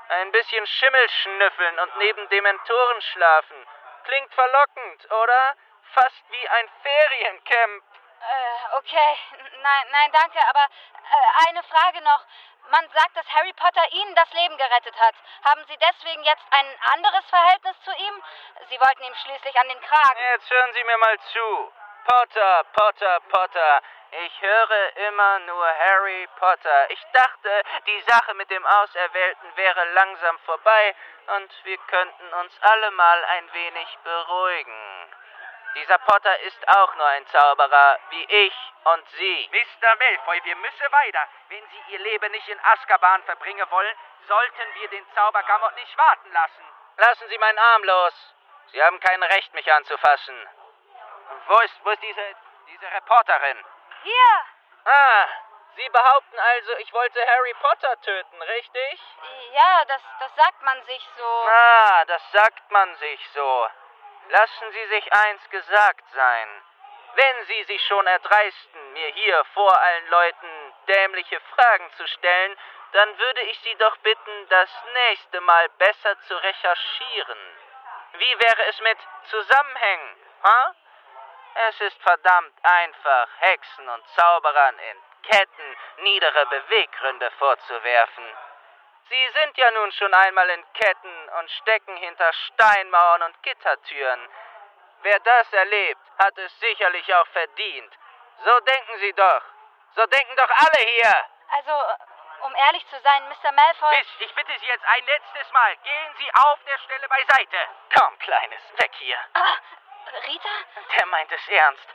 Ein 0.09 0.31
bisschen 0.31 0.65
Schimmel 0.65 1.09
schnüffeln 1.09 1.79
und 1.79 1.97
neben 1.97 2.29
Dementoren 2.29 3.01
schlafen. 3.01 3.67
Klingt 4.05 4.33
verlockend, 4.33 5.11
oder? 5.11 5.55
Fast 5.93 6.23
wie 6.29 6.49
ein 6.49 6.69
Feriencamp. 6.81 7.83
Äh, 8.19 8.77
okay. 8.77 9.17
Nein, 9.61 9.85
nein, 9.91 10.11
danke, 10.11 10.39
aber 10.49 10.63
äh, 10.63 11.49
eine 11.49 11.63
Frage 11.63 12.01
noch. 12.01 12.25
Man 12.69 12.89
sagt, 12.89 13.15
dass 13.15 13.25
Harry 13.33 13.53
Potter 13.53 13.83
Ihnen 13.91 14.15
das 14.15 14.31
Leben 14.33 14.57
gerettet 14.57 14.95
hat. 14.99 15.15
Haben 15.45 15.63
Sie 15.67 15.77
deswegen 15.77 16.23
jetzt 16.23 16.45
ein 16.51 16.67
anderes 16.93 17.25
Verhältnis 17.29 17.75
zu 17.83 17.91
ihm? 17.91 18.23
Sie 18.69 18.79
wollten 18.79 19.03
ihm 19.03 19.15
schließlich 19.15 19.57
an 19.59 19.69
den 19.69 19.81
Kragen. 19.81 20.19
Jetzt 20.33 20.49
hören 20.49 20.73
Sie 20.73 20.83
mir 20.83 20.97
mal 20.97 21.17
zu. 21.31 21.71
Potter, 22.05 22.63
Potter, 22.73 23.19
Potter. 23.29 23.81
Ich 24.11 24.41
höre 24.41 24.95
immer 25.07 25.39
nur 25.39 25.67
Harry 25.67 26.27
Potter. 26.39 26.89
Ich 26.91 27.03
dachte, 27.11 27.63
die 27.85 28.01
Sache 28.01 28.33
mit 28.35 28.49
dem 28.49 28.65
Auserwählten 28.65 29.55
wäre 29.55 29.85
langsam 29.93 30.39
vorbei 30.39 30.95
und 31.35 31.65
wir 31.65 31.77
könnten 31.77 32.33
uns 32.33 32.53
alle 32.61 32.91
mal 32.91 33.25
ein 33.25 33.53
wenig 33.53 33.97
beruhigen. 34.03 35.13
Dieser 35.75 35.97
Potter 35.99 36.39
ist 36.39 36.67
auch 36.69 36.95
nur 36.95 37.05
ein 37.05 37.27
Zauberer, 37.27 37.99
wie 38.09 38.23
ich 38.23 38.53
und 38.85 39.09
Sie. 39.09 39.49
Mr. 39.51 39.95
Malfoy, 39.95 40.41
wir 40.43 40.55
müssen 40.55 40.91
weiter. 40.91 41.27
Wenn 41.49 41.63
Sie 41.67 41.93
Ihr 41.93 41.99
Leben 41.99 42.31
nicht 42.31 42.47
in 42.47 42.59
Azkaban 42.63 43.21
verbringen 43.23 43.69
wollen, 43.69 43.95
sollten 44.27 44.73
wir 44.75 44.87
den 44.87 45.05
Zaubergamot 45.13 45.75
nicht 45.75 45.97
warten 45.97 46.31
lassen. 46.31 46.65
Lassen 46.97 47.27
Sie 47.27 47.37
meinen 47.37 47.59
Arm 47.59 47.83
los. 47.83 48.35
Sie 48.71 48.81
haben 48.81 48.99
kein 48.99 49.21
Recht, 49.21 49.53
mich 49.53 49.71
anzufassen. 49.71 50.49
Wo 51.47 51.59
ist, 51.59 51.75
wo 51.83 51.89
ist 51.91 52.01
diese, 52.01 52.35
diese 52.69 52.91
Reporterin? 52.91 53.63
Hier! 54.03 54.45
Ah, 54.85 55.27
Sie 55.75 55.89
behaupten 55.89 56.39
also, 56.39 56.77
ich 56.77 56.91
wollte 56.91 57.19
Harry 57.27 57.53
Potter 57.61 58.01
töten, 58.01 58.41
richtig? 58.41 59.01
Ja, 59.53 59.85
das, 59.85 60.01
das 60.19 60.35
sagt 60.35 60.61
man 60.63 60.83
sich 60.85 61.07
so. 61.17 61.47
Ah, 61.49 62.05
das 62.05 62.31
sagt 62.31 62.71
man 62.71 62.95
sich 62.95 63.29
so. 63.33 63.67
Lassen 64.29 64.71
Sie 64.71 64.85
sich 64.87 65.13
eins 65.13 65.49
gesagt 65.49 66.03
sein. 66.13 66.63
Wenn 67.13 67.45
Sie 67.45 67.63
sich 67.63 67.85
schon 67.87 68.05
erdreisten, 68.07 68.93
mir 68.93 69.07
hier 69.09 69.45
vor 69.53 69.75
allen 69.81 70.07
Leuten 70.07 70.73
dämliche 70.87 71.39
Fragen 71.39 71.91
zu 71.97 72.07
stellen, 72.07 72.57
dann 72.93 73.17
würde 73.17 73.41
ich 73.41 73.59
Sie 73.59 73.75
doch 73.75 73.97
bitten, 73.97 74.49
das 74.49 74.69
nächste 74.93 75.41
Mal 75.41 75.69
besser 75.77 76.19
zu 76.21 76.35
recherchieren. 76.35 77.39
Wie 78.13 78.39
wäre 78.39 78.65
es 78.69 78.79
mit 78.81 78.97
Zusammenhängen? 79.29 80.15
Ha? 80.43 80.75
Es 81.69 81.81
ist 81.81 82.01
verdammt 82.03 82.53
einfach, 82.63 83.27
Hexen 83.39 83.89
und 83.89 84.07
Zauberern 84.09 84.77
in 84.77 84.97
Ketten 85.23 85.77
niedere 85.97 86.45
Beweggründe 86.45 87.31
vorzuwerfen. 87.31 88.37
Sie 89.09 89.29
sind 89.33 89.57
ja 89.57 89.71
nun 89.71 89.91
schon 89.93 90.13
einmal 90.13 90.49
in 90.49 90.73
Ketten 90.73 91.29
und 91.39 91.49
stecken 91.51 91.97
hinter 91.97 92.31
Steinmauern 92.33 93.23
und 93.23 93.43
Gittertüren. 93.43 94.29
Wer 95.01 95.19
das 95.19 95.53
erlebt, 95.53 96.01
hat 96.19 96.37
es 96.37 96.59
sicherlich 96.59 97.13
auch 97.15 97.27
verdient. 97.27 97.93
So 98.43 98.59
denken 98.59 98.99
Sie 98.99 99.13
doch. 99.13 99.41
So 99.95 100.05
denken 100.05 100.35
doch 100.35 100.49
alle 100.49 100.85
hier. 100.85 101.15
Also, 101.53 101.71
um 102.45 102.55
ehrlich 102.55 102.85
zu 102.89 102.99
sein, 103.01 103.27
Mr. 103.29 103.51
Malfoy. 103.51 103.97
Miss, 103.97 104.07
ich 104.19 104.35
bitte 104.35 104.51
Sie 104.59 104.67
jetzt 104.67 104.85
ein 104.85 105.05
letztes 105.05 105.51
Mal. 105.51 105.75
Gehen 105.77 106.15
Sie 106.19 106.29
auf 106.35 106.59
der 106.65 106.77
Stelle 106.79 107.07
beiseite. 107.07 107.57
Komm, 107.97 108.19
Kleines, 108.19 108.61
weg 108.77 108.91
hier. 108.99 109.17
Ah, 109.33 109.57
Rita? 110.27 110.49
Der 110.97 111.05
meint 111.07 111.31
es 111.31 111.47
ernst. 111.47 111.87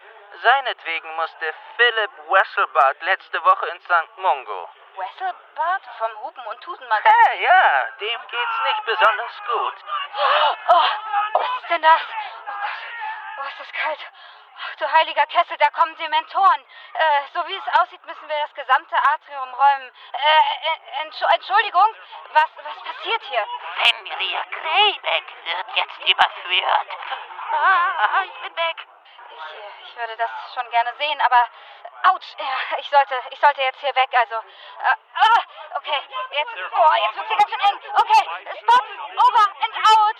Seinetwegen 0.42 1.14
musste 1.16 1.54
Philip 1.76 2.10
Wesselbart 2.28 3.02
letzte 3.02 3.44
Woche 3.44 3.66
in 3.66 3.80
St. 3.80 4.16
Mungo. 4.18 4.68
Wesselbart 4.96 5.82
vom 5.98 6.20
Hupen- 6.22 6.46
und 6.46 6.60
Tutenmagazin. 6.60 7.40
Ja, 7.40 7.52
ja, 7.52 7.90
dem 8.00 8.20
geht's 8.28 8.60
nicht 8.64 8.84
besonders 8.84 9.42
gut. 9.46 9.74
Oh, 10.68 10.84
was 11.34 11.62
ist 11.62 11.70
denn 11.70 11.82
das? 11.82 12.00
Oh 12.02 12.52
Gott, 12.52 13.44
oh, 13.44 13.48
ist 13.48 13.60
das 13.60 13.72
kalt. 13.72 14.00
Ach, 14.62 14.76
du 14.76 14.90
heiliger 14.90 15.26
Kessel, 15.26 15.56
da 15.58 15.70
kommen 15.70 15.96
Dementoren. 15.96 16.64
Äh, 16.94 17.22
so 17.32 17.46
wie 17.48 17.56
es 17.56 17.80
aussieht, 17.80 18.04
müssen 18.06 18.28
wir 18.28 18.38
das 18.40 18.54
gesamte 18.54 18.96
Atrium 18.96 19.54
räumen. 19.54 19.90
Äh, 20.12 21.02
Entsch 21.02 21.22
Entschuldigung, 21.22 21.94
was, 22.32 22.48
was 22.56 22.76
passiert 22.82 23.22
hier? 23.22 23.46
Fenrir 23.82 24.44
Greyback 24.50 25.24
wird 25.44 25.76
jetzt 25.76 25.98
überführt. 25.98 26.88
Ah, 27.52 28.22
ich 28.24 28.40
bin 28.42 28.56
weg. 28.56 28.76
Ich, 29.30 29.88
ich 29.88 29.96
würde 29.96 30.16
das 30.16 30.30
schon 30.54 30.70
gerne 30.70 30.94
sehen, 30.96 31.20
aber 31.22 31.48
Autsch, 32.04 32.34
ja, 32.38 32.76
ich 32.78 32.88
sollte, 32.90 33.20
ich 33.30 33.40
sollte 33.40 33.62
jetzt 33.62 33.80
hier 33.80 33.94
weg, 33.94 34.10
also. 34.12 34.34
Äh, 34.34 34.96
ah, 35.14 35.42
okay, 35.76 36.00
jetzt, 36.30 36.52
oh, 36.72 36.94
jetzt 37.04 37.16
wird's 37.16 37.28
hier 37.28 37.36
ganz 37.38 37.50
schön 37.50 37.60
eng. 37.60 37.80
Okay, 37.94 38.22
Spots, 38.60 38.90
over 39.26 39.46
and 39.62 39.74
out. 39.98 40.16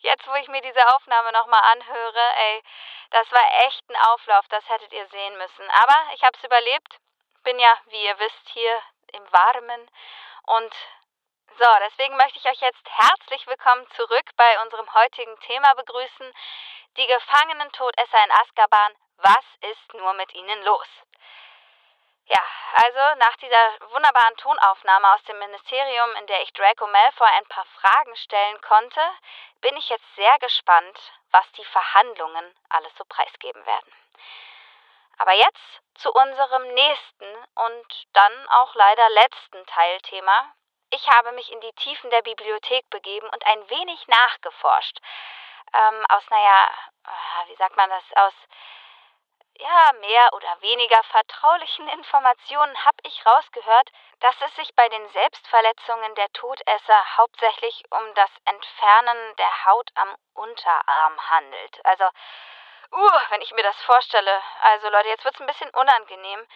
Jetzt, 0.00 0.17
wo 0.28 0.34
ich 0.36 0.48
mir 0.48 0.60
diese 0.60 0.86
Aufnahme 0.94 1.32
nochmal 1.32 1.62
anhöre, 1.72 2.34
ey, 2.36 2.62
das 3.10 3.30
war 3.32 3.66
echt 3.66 3.88
ein 3.88 3.96
Auflauf, 4.08 4.46
das 4.48 4.68
hättet 4.68 4.92
ihr 4.92 5.06
sehen 5.08 5.38
müssen. 5.38 5.70
Aber 5.70 6.14
ich 6.14 6.22
hab's 6.22 6.42
überlebt. 6.44 6.98
Bin 7.44 7.58
ja, 7.58 7.78
wie 7.86 8.04
ihr 8.04 8.18
wisst, 8.18 8.48
hier 8.52 8.82
im 9.12 9.32
Warmen. 9.32 9.90
Und 10.46 10.74
so, 11.58 11.66
deswegen 11.86 12.16
möchte 12.16 12.38
ich 12.38 12.44
euch 12.44 12.60
jetzt 12.60 12.84
herzlich 12.84 13.46
willkommen 13.46 13.86
zurück 13.96 14.30
bei 14.36 14.62
unserem 14.62 14.92
heutigen 14.92 15.38
Thema 15.40 15.74
begrüßen. 15.74 16.32
Die 16.96 17.06
gefangenen 17.06 17.72
Todesser 17.72 18.24
in 18.24 18.32
Azkaban. 18.32 18.96
Was 19.16 19.44
ist 19.70 19.94
nur 19.94 20.12
mit 20.14 20.32
ihnen 20.34 20.62
los? 20.64 20.86
Ja, 22.28 22.44
also 22.74 23.18
nach 23.18 23.36
dieser 23.36 23.90
wunderbaren 23.90 24.36
Tonaufnahme 24.36 25.14
aus 25.14 25.22
dem 25.24 25.38
Ministerium, 25.38 26.10
in 26.16 26.26
der 26.26 26.42
ich 26.42 26.52
Draco 26.52 26.86
Malfoy 26.86 27.26
ein 27.26 27.46
paar 27.46 27.64
Fragen 27.80 28.14
stellen 28.16 28.60
konnte, 28.60 29.00
bin 29.62 29.74
ich 29.78 29.88
jetzt 29.88 30.14
sehr 30.14 30.38
gespannt, 30.38 30.98
was 31.30 31.50
die 31.52 31.64
Verhandlungen 31.64 32.54
alles 32.68 32.92
so 32.98 33.04
preisgeben 33.04 33.64
werden. 33.64 33.92
Aber 35.16 35.32
jetzt 35.32 35.80
zu 35.94 36.12
unserem 36.12 36.68
nächsten 36.74 37.34
und 37.54 38.06
dann 38.12 38.48
auch 38.48 38.74
leider 38.74 39.08
letzten 39.10 39.66
Teilthema. 39.66 40.52
Ich 40.90 41.08
habe 41.08 41.32
mich 41.32 41.50
in 41.50 41.60
die 41.60 41.72
Tiefen 41.72 42.10
der 42.10 42.22
Bibliothek 42.22 42.88
begeben 42.90 43.28
und 43.28 43.46
ein 43.46 43.70
wenig 43.70 44.06
nachgeforscht. 44.06 44.98
Ähm, 45.72 46.06
aus, 46.10 46.22
naja, 46.30 46.70
wie 47.46 47.56
sagt 47.56 47.76
man 47.76 47.90
das, 47.90 48.04
aus 48.16 48.34
ja, 49.58 49.92
mehr 50.00 50.32
oder 50.34 50.60
weniger 50.60 51.02
vertraulichen 51.04 51.88
Informationen 51.88 52.84
habe 52.84 52.98
ich 53.02 53.26
rausgehört, 53.26 53.90
dass 54.20 54.34
es 54.40 54.54
sich 54.54 54.74
bei 54.74 54.88
den 54.88 55.08
Selbstverletzungen 55.08 56.14
der 56.14 56.32
Todesser 56.32 57.16
hauptsächlich 57.16 57.82
um 57.90 58.14
das 58.14 58.30
Entfernen 58.44 59.36
der 59.36 59.64
Haut 59.66 59.90
am 59.96 60.16
Unterarm 60.34 61.30
handelt. 61.30 61.84
Also, 61.84 62.04
uh, 62.04 63.20
wenn 63.30 63.42
ich 63.42 63.52
mir 63.52 63.64
das 63.64 63.80
vorstelle. 63.82 64.42
Also 64.62 64.88
Leute, 64.90 65.08
jetzt 65.08 65.24
wird's 65.24 65.40
ein 65.40 65.46
bisschen 65.46 65.70
unangenehm. 65.70 66.46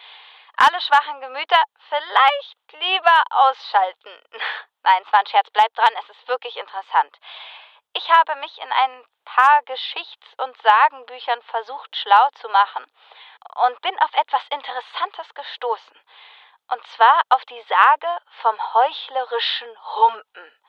Alle 0.55 0.79
schwachen 0.81 1.19
Gemüter 1.19 1.61
vielleicht 1.89 2.71
lieber 2.71 3.23
ausschalten. 3.31 4.21
Nein, 4.83 5.03
es 5.05 5.11
war 5.11 5.19
ein 5.19 5.27
Scherz, 5.27 5.49
bleibt 5.51 5.77
dran, 5.77 5.93
es 5.99 6.09
ist 6.09 6.27
wirklich 6.27 6.55
interessant. 6.55 7.19
Ich 7.95 8.09
habe 8.09 8.35
mich 8.37 8.57
in 8.59 8.71
ein 8.71 9.05
paar 9.23 9.61
Geschichts- 9.63 10.33
und 10.37 10.59
Sagenbüchern 10.61 11.41
versucht 11.43 11.95
schlau 11.95 12.29
zu 12.41 12.49
machen 12.49 12.85
und 13.65 13.81
bin 13.81 13.97
auf 13.99 14.13
etwas 14.15 14.41
Interessantes 14.49 15.33
gestoßen. 15.35 15.99
Und 16.69 16.87
zwar 16.87 17.21
auf 17.29 17.45
die 17.45 17.61
Sage 17.61 18.17
vom 18.41 18.73
heuchlerischen 18.73 19.95
Humpen. 19.95 20.62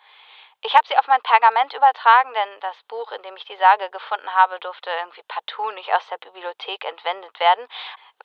Ich 0.67 0.75
habe 0.75 0.87
sie 0.87 0.97
auf 0.97 1.07
mein 1.09 1.21
Pergament 1.21 1.75
übertragen, 1.75 2.33
denn 2.33 2.61
das 2.61 2.83
Buch, 2.85 3.13
in 3.13 3.23
dem 3.23 3.37
ich 3.37 3.45
die 3.45 3.57
Sage 3.59 3.91
gefunden 3.91 4.35
habe, 4.35 4.59
durfte 4.61 4.89
irgendwie 4.89 5.23
partout 5.25 5.71
nicht 5.73 5.93
aus 5.93 6.09
der 6.09 6.17
Bibliothek 6.17 6.87
entwendet 6.87 7.39
werden. 7.39 7.69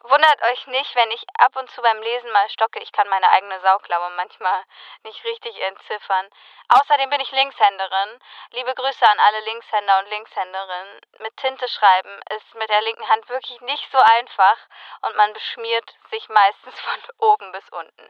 Wundert 0.03 0.41
euch 0.43 0.65
nicht, 0.67 0.95
wenn 0.95 1.11
ich 1.11 1.25
ab 1.37 1.53
und 1.57 1.69
zu 1.69 1.81
beim 1.81 2.01
Lesen 2.01 2.31
mal 2.31 2.49
stocke. 2.49 2.79
Ich 2.79 2.93
kann 2.93 3.09
meine 3.09 3.29
eigene 3.31 3.59
Sauklaue 3.59 4.11
manchmal 4.11 4.63
nicht 5.03 5.21
richtig 5.25 5.59
entziffern. 5.59 6.29
Außerdem 6.69 7.09
bin 7.09 7.19
ich 7.19 7.29
Linkshänderin. 7.29 8.19
Liebe 8.51 8.73
Grüße 8.73 9.05
an 9.05 9.19
alle 9.19 9.41
Linkshänder 9.41 9.99
und 9.99 10.09
Linkshänderinnen. 10.09 11.01
Mit 11.17 11.35
Tinte 11.35 11.67
schreiben 11.67 12.21
ist 12.37 12.55
mit 12.55 12.69
der 12.69 12.81
linken 12.83 13.09
Hand 13.09 13.27
wirklich 13.27 13.59
nicht 13.59 13.91
so 13.91 13.97
einfach 13.97 14.57
und 15.01 15.17
man 15.17 15.33
beschmiert 15.33 15.93
sich 16.09 16.29
meistens 16.29 16.79
von 16.79 17.01
oben 17.17 17.51
bis 17.51 17.67
unten. 17.71 18.09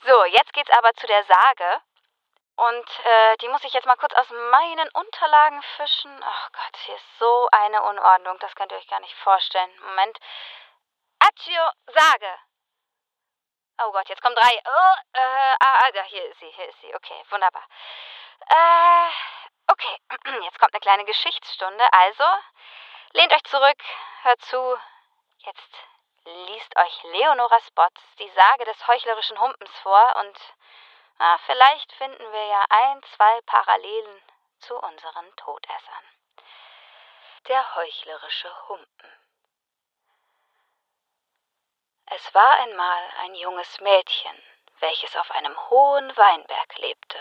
So, 0.00 0.24
jetzt 0.24 0.52
geht's 0.52 0.76
aber 0.76 0.92
zu 0.94 1.06
der 1.06 1.22
Sage 1.22 1.80
Und 2.56 3.04
äh, 3.04 3.36
die 3.38 3.48
muss 3.48 3.64
ich 3.64 3.72
jetzt 3.74 3.86
mal 3.86 3.96
kurz 3.96 4.14
aus 4.14 4.30
meinen 4.30 4.88
Unterlagen 4.94 5.62
fischen. 5.76 6.24
Ach 6.24 6.52
Gott, 6.52 6.76
hier 6.84 6.94
ist 6.94 7.18
so 7.18 7.48
eine 7.52 7.82
Unordnung, 7.82 8.38
das 8.38 8.54
könnt 8.54 8.72
ihr 8.72 8.78
euch 8.78 8.88
gar 8.88 9.00
nicht 9.00 9.14
vorstellen. 9.16 9.70
Moment. 9.80 10.18
Accio, 11.18 11.62
sage. 11.86 12.38
Oh 13.82 13.92
Gott, 13.92 14.08
jetzt 14.08 14.22
kommen 14.22 14.34
drei. 14.34 14.62
Oh, 14.64 14.94
äh, 15.12 15.54
ah, 15.60 15.80
ah, 15.84 15.90
da, 15.92 16.02
hier 16.04 16.24
ist 16.30 16.40
sie, 16.40 16.50
hier 16.50 16.66
ist 16.66 16.80
sie. 16.80 16.94
Okay, 16.94 17.22
wunderbar. 17.28 17.62
Äh, 18.48 19.10
okay, 19.70 19.98
jetzt 20.44 20.58
kommt 20.58 20.72
eine 20.72 20.80
kleine 20.80 21.04
Geschichtsstunde. 21.04 21.86
Also, 21.92 22.24
lehnt 23.12 23.32
euch 23.34 23.44
zurück, 23.44 23.82
hört 24.22 24.40
zu. 24.42 24.78
Jetzt 25.40 25.86
liest 26.24 26.76
euch 26.76 27.02
Leonora 27.04 27.60
Spots 27.60 28.00
die 28.18 28.30
Sage 28.30 28.64
des 28.64 28.86
heuchlerischen 28.86 29.38
Humpens 29.38 29.70
vor 29.82 30.16
und 30.16 30.38
na, 31.18 31.38
vielleicht 31.46 31.92
finden 31.92 32.32
wir 32.32 32.46
ja 32.46 32.64
ein, 32.68 33.02
zwei 33.16 33.40
Parallelen 33.42 34.22
zu 34.58 34.76
unseren 34.76 35.34
Todessern. 35.36 36.04
Der 37.48 37.74
heuchlerische 37.74 38.68
Humpen. 38.68 39.12
Es 42.06 42.34
war 42.34 42.58
einmal 42.60 43.10
ein 43.20 43.34
junges 43.34 43.80
Mädchen, 43.80 44.42
welches 44.80 45.16
auf 45.16 45.30
einem 45.30 45.56
hohen 45.70 46.16
Weinberg 46.16 46.76
lebte. 46.78 47.18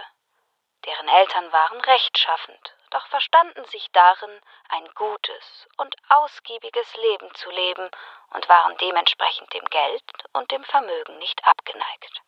Deren 0.85 1.07
Eltern 1.07 1.51
waren 1.51 1.81
rechtschaffend, 1.81 2.75
doch 2.91 3.07
verstanden 3.07 3.65
sich 3.65 3.89
darin, 3.91 4.41
ein 4.69 4.87
gutes 4.93 5.67
und 5.77 5.95
ausgiebiges 6.09 6.95
Leben 6.97 7.33
zu 7.35 7.49
leben 7.49 7.89
und 8.31 8.47
waren 8.47 8.77
dementsprechend 8.77 9.51
dem 9.53 9.65
Geld 9.65 10.03
und 10.33 10.51
dem 10.51 10.63
Vermögen 10.65 11.17
nicht 11.17 11.43
abgeneigt. 11.45 12.21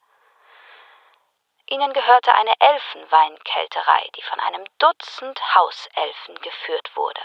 Ihnen 1.69 1.91
gehörte 1.91 2.33
eine 2.33 2.53
Elfenweinkälterei, 2.59 4.09
die 4.15 4.21
von 4.21 4.39
einem 4.39 4.63
Dutzend 4.79 5.37
Hauselfen 5.53 6.35
geführt 6.39 6.95
wurde. 6.95 7.21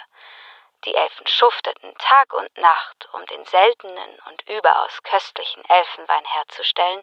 Die 0.84 0.96
Elfen 0.96 1.28
schufteten 1.28 1.96
Tag 1.98 2.32
und 2.32 2.58
Nacht, 2.58 3.08
um 3.12 3.24
den 3.26 3.44
seltenen 3.44 4.18
und 4.26 4.42
überaus 4.48 5.00
köstlichen 5.04 5.64
Elfenwein 5.68 6.24
herzustellen, 6.24 7.02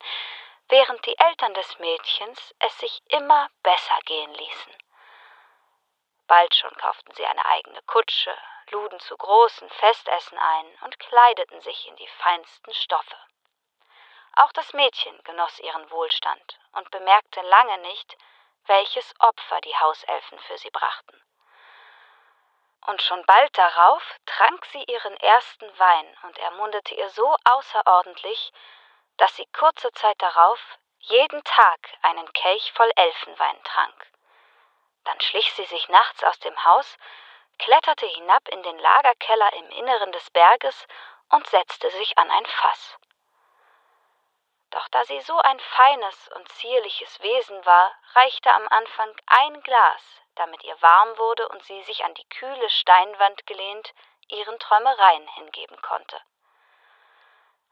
während 0.67 1.05
die 1.05 1.17
Eltern 1.17 1.53
des 1.53 1.79
Mädchens 1.79 2.53
es 2.59 2.77
sich 2.77 3.01
immer 3.07 3.49
besser 3.63 3.97
gehen 4.03 4.33
ließen. 4.33 4.77
Bald 6.27 6.53
schon 6.53 6.75
kauften 6.75 7.13
sie 7.13 7.25
eine 7.25 7.45
eigene 7.45 7.81
Kutsche, 7.83 8.37
luden 8.71 8.99
zu 8.99 9.15
großen 9.15 9.69
Festessen 9.69 10.37
ein 10.37 10.77
und 10.81 10.99
kleideten 10.99 11.61
sich 11.61 11.87
in 11.87 11.95
die 11.95 12.07
feinsten 12.19 12.73
Stoffe. 12.73 13.17
Auch 14.39 14.53
das 14.53 14.71
Mädchen 14.71 15.21
genoss 15.25 15.59
ihren 15.59 15.91
Wohlstand 15.91 16.59
und 16.71 16.89
bemerkte 16.91 17.41
lange 17.41 17.77
nicht, 17.79 18.17
welches 18.67 19.13
Opfer 19.19 19.59
die 19.59 19.75
Hauselfen 19.75 20.39
für 20.39 20.57
sie 20.57 20.69
brachten. 20.69 21.21
Und 22.85 23.01
schon 23.01 23.25
bald 23.25 23.57
darauf 23.57 24.01
trank 24.25 24.65
sie 24.67 24.81
ihren 24.85 25.17
ersten 25.17 25.77
Wein 25.77 26.17
und 26.23 26.37
er 26.37 26.51
mundete 26.51 26.95
ihr 26.95 27.09
so 27.09 27.35
außerordentlich, 27.43 28.53
dass 29.17 29.35
sie 29.35 29.45
kurze 29.47 29.91
Zeit 29.91 30.21
darauf 30.21 30.79
jeden 30.99 31.43
Tag 31.43 31.79
einen 32.03 32.31
Kelch 32.31 32.71
voll 32.71 32.91
Elfenwein 32.95 33.61
trank. 33.65 34.07
Dann 35.03 35.19
schlich 35.19 35.51
sie 35.51 35.65
sich 35.65 35.89
nachts 35.89 36.23
aus 36.23 36.39
dem 36.39 36.63
Haus, 36.63 36.97
kletterte 37.57 38.05
hinab 38.05 38.47
in 38.47 38.63
den 38.63 38.79
Lagerkeller 38.79 39.51
im 39.51 39.69
Inneren 39.71 40.13
des 40.13 40.29
Berges 40.29 40.87
und 41.27 41.45
setzte 41.47 41.89
sich 41.89 42.17
an 42.17 42.31
ein 42.31 42.45
Fass. 42.45 42.97
Doch 44.71 44.87
da 44.89 45.03
sie 45.05 45.19
so 45.21 45.37
ein 45.39 45.59
feines 45.59 46.27
und 46.35 46.47
zierliches 46.49 47.19
Wesen 47.21 47.65
war, 47.65 47.95
reichte 48.13 48.51
am 48.51 48.67
Anfang 48.67 49.15
ein 49.25 49.61
Glas, 49.61 50.21
damit 50.35 50.63
ihr 50.63 50.79
warm 50.81 51.17
wurde 51.17 51.47
und 51.49 51.63
sie 51.63 51.81
sich 51.83 52.03
an 52.05 52.13
die 52.13 52.29
kühle 52.29 52.69
Steinwand 52.69 53.45
gelehnt 53.47 53.93
ihren 54.27 54.59
Träumereien 54.59 55.27
hingeben 55.29 55.81
konnte. 55.81 56.21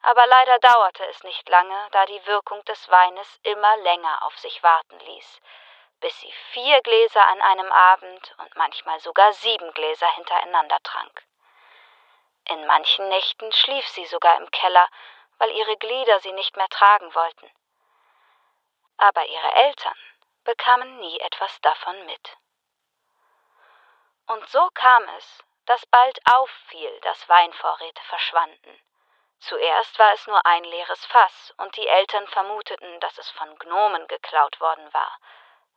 Aber 0.01 0.25
leider 0.25 0.59
dauerte 0.59 1.05
es 1.05 1.23
nicht 1.23 1.47
lange, 1.49 1.87
da 1.91 2.05
die 2.05 2.25
Wirkung 2.25 2.63
des 2.65 2.89
Weines 2.89 3.39
immer 3.43 3.77
länger 3.77 4.23
auf 4.23 4.37
sich 4.37 4.61
warten 4.63 4.99
ließ, 4.99 5.41
bis 5.99 6.19
sie 6.19 6.31
vier 6.51 6.81
Gläser 6.81 7.25
an 7.27 7.41
einem 7.41 7.71
Abend 7.71 8.35
und 8.37 8.55
manchmal 8.55 8.99
sogar 8.99 9.33
sieben 9.33 9.71
Gläser 9.73 10.07
hintereinander 10.15 10.77
trank. 10.83 11.23
In 12.45 12.65
manchen 12.65 13.09
Nächten 13.09 13.51
schlief 13.51 13.87
sie 13.87 14.05
sogar 14.05 14.37
im 14.37 14.49
Keller 14.51 14.87
weil 15.37 15.51
ihre 15.51 15.77
Glieder 15.77 16.19
sie 16.19 16.31
nicht 16.31 16.55
mehr 16.57 16.67
tragen 16.69 17.13
wollten. 17.13 17.51
Aber 18.97 19.25
ihre 19.25 19.51
Eltern 19.53 19.97
bekamen 20.43 20.99
nie 20.99 21.19
etwas 21.19 21.59
davon 21.61 22.05
mit. 22.05 22.37
Und 24.27 24.47
so 24.49 24.69
kam 24.73 25.03
es, 25.17 25.43
dass 25.65 25.85
bald 25.87 26.19
auffiel, 26.33 26.99
dass 27.01 27.29
Weinvorräte 27.29 28.01
verschwanden. 28.03 28.81
Zuerst 29.39 29.99
war 29.99 30.13
es 30.13 30.25
nur 30.25 30.43
ein 30.45 30.63
leeres 30.63 31.05
Fass, 31.05 31.53
und 31.57 31.75
die 31.77 31.87
Eltern 31.87 32.27
vermuteten, 32.27 32.99
dass 33.01 33.17
es 33.17 33.29
von 33.29 33.55
Gnomen 33.59 34.07
geklaut 34.07 34.59
worden 34.59 34.91
war. 34.93 35.17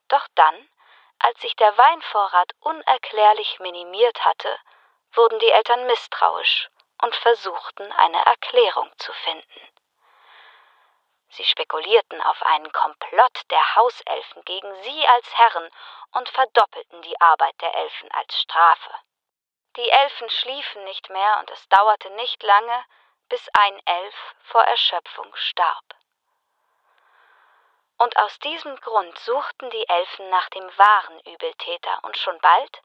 Doch 0.08 0.26
dann, 0.34 0.68
als 1.18 1.38
sich 1.40 1.54
der 1.56 1.76
Weinvorrat 1.76 2.52
unerklärlich 2.60 3.60
minimiert 3.60 4.24
hatte, 4.24 4.58
wurden 5.12 5.38
die 5.40 5.50
Eltern 5.50 5.86
misstrauisch 5.86 6.70
und 7.02 7.14
versuchten 7.16 7.90
eine 7.92 8.24
Erklärung 8.24 8.90
zu 8.98 9.12
finden. 9.12 9.68
Sie 11.30 11.44
spekulierten 11.44 12.20
auf 12.22 12.42
einen 12.42 12.72
Komplott 12.72 13.42
der 13.50 13.76
Hauselfen 13.76 14.44
gegen 14.44 14.74
sie 14.82 15.06
als 15.06 15.38
Herren 15.38 15.70
und 16.12 16.28
verdoppelten 16.28 17.02
die 17.02 17.20
Arbeit 17.20 17.54
der 17.60 17.72
Elfen 17.74 18.10
als 18.12 18.40
Strafe. 18.40 18.92
Die 19.76 19.88
Elfen 19.88 20.28
schliefen 20.28 20.84
nicht 20.84 21.08
mehr 21.10 21.38
und 21.38 21.50
es 21.50 21.68
dauerte 21.68 22.10
nicht 22.10 22.42
lange, 22.42 22.84
bis 23.28 23.48
ein 23.52 23.80
Elf 23.86 24.34
vor 24.42 24.62
Erschöpfung 24.62 25.32
starb. 25.36 25.84
Und 27.96 28.16
aus 28.16 28.38
diesem 28.40 28.74
Grund 28.80 29.16
suchten 29.20 29.70
die 29.70 29.88
Elfen 29.88 30.28
nach 30.30 30.48
dem 30.48 30.66
wahren 30.78 31.20
Übeltäter 31.20 32.02
und 32.02 32.16
schon 32.16 32.38
bald, 32.40 32.82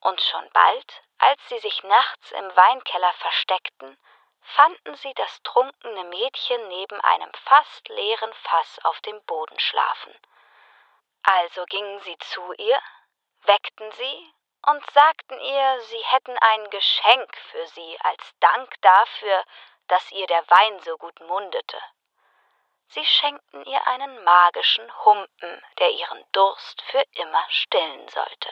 und 0.00 0.20
schon 0.20 0.48
bald 0.50 1.02
als 1.18 1.40
sie 1.48 1.58
sich 1.58 1.82
nachts 1.82 2.32
im 2.32 2.56
Weinkeller 2.56 3.12
versteckten, 3.14 3.98
fanden 4.40 4.94
sie 4.96 5.12
das 5.14 5.42
trunkene 5.42 6.04
Mädchen 6.04 6.68
neben 6.68 7.00
einem 7.00 7.30
fast 7.44 7.88
leeren 7.88 8.32
Fass 8.34 8.78
auf 8.84 9.00
dem 9.00 9.22
Boden 9.24 9.58
schlafen. 9.58 10.14
Also 11.22 11.64
gingen 11.66 12.00
sie 12.00 12.16
zu 12.18 12.52
ihr, 12.54 12.80
weckten 13.42 13.92
sie 13.92 14.34
und 14.66 14.90
sagten 14.92 15.38
ihr, 15.40 15.80
sie 15.82 16.02
hätten 16.04 16.36
ein 16.38 16.70
Geschenk 16.70 17.36
für 17.50 17.66
sie 17.68 17.98
als 18.00 18.34
Dank 18.40 18.74
dafür, 18.80 19.44
dass 19.88 20.10
ihr 20.12 20.26
der 20.26 20.48
Wein 20.48 20.80
so 20.80 20.96
gut 20.98 21.18
mundete. 21.20 21.80
Sie 22.88 23.04
schenkten 23.04 23.64
ihr 23.64 23.86
einen 23.86 24.24
magischen 24.24 25.04
Humpen, 25.04 25.62
der 25.78 25.90
ihren 25.90 26.24
Durst 26.32 26.80
für 26.90 27.04
immer 27.12 27.44
stillen 27.50 28.08
sollte. 28.08 28.50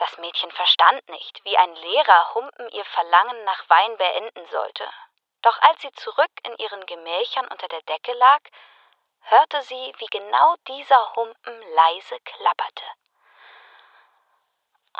Das 0.00 0.16
Mädchen 0.16 0.50
verstand 0.52 1.06
nicht, 1.10 1.44
wie 1.44 1.58
ein 1.58 1.76
leerer 1.76 2.34
Humpen 2.34 2.70
ihr 2.70 2.86
Verlangen 2.86 3.44
nach 3.44 3.68
Wein 3.68 3.98
beenden 3.98 4.48
sollte. 4.48 4.90
Doch 5.42 5.60
als 5.60 5.82
sie 5.82 5.92
zurück 5.92 6.30
in 6.44 6.56
ihren 6.56 6.86
Gemächern 6.86 7.46
unter 7.48 7.68
der 7.68 7.82
Decke 7.82 8.14
lag, 8.14 8.40
hörte 9.20 9.60
sie, 9.60 9.94
wie 9.98 10.06
genau 10.06 10.56
dieser 10.68 11.14
Humpen 11.16 11.62
leise 11.74 12.18
klapperte. 12.20 12.84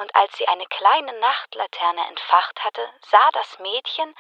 Und 0.01 0.15
als 0.15 0.37
sie 0.37 0.47
eine 0.47 0.67
kleine 0.67 1.15
Nachtlaterne 1.15 2.07
entfacht 2.09 2.63
hatte, 2.63 2.93
sah 3.01 3.31
das 3.31 3.59
Mädchen, 3.59 4.15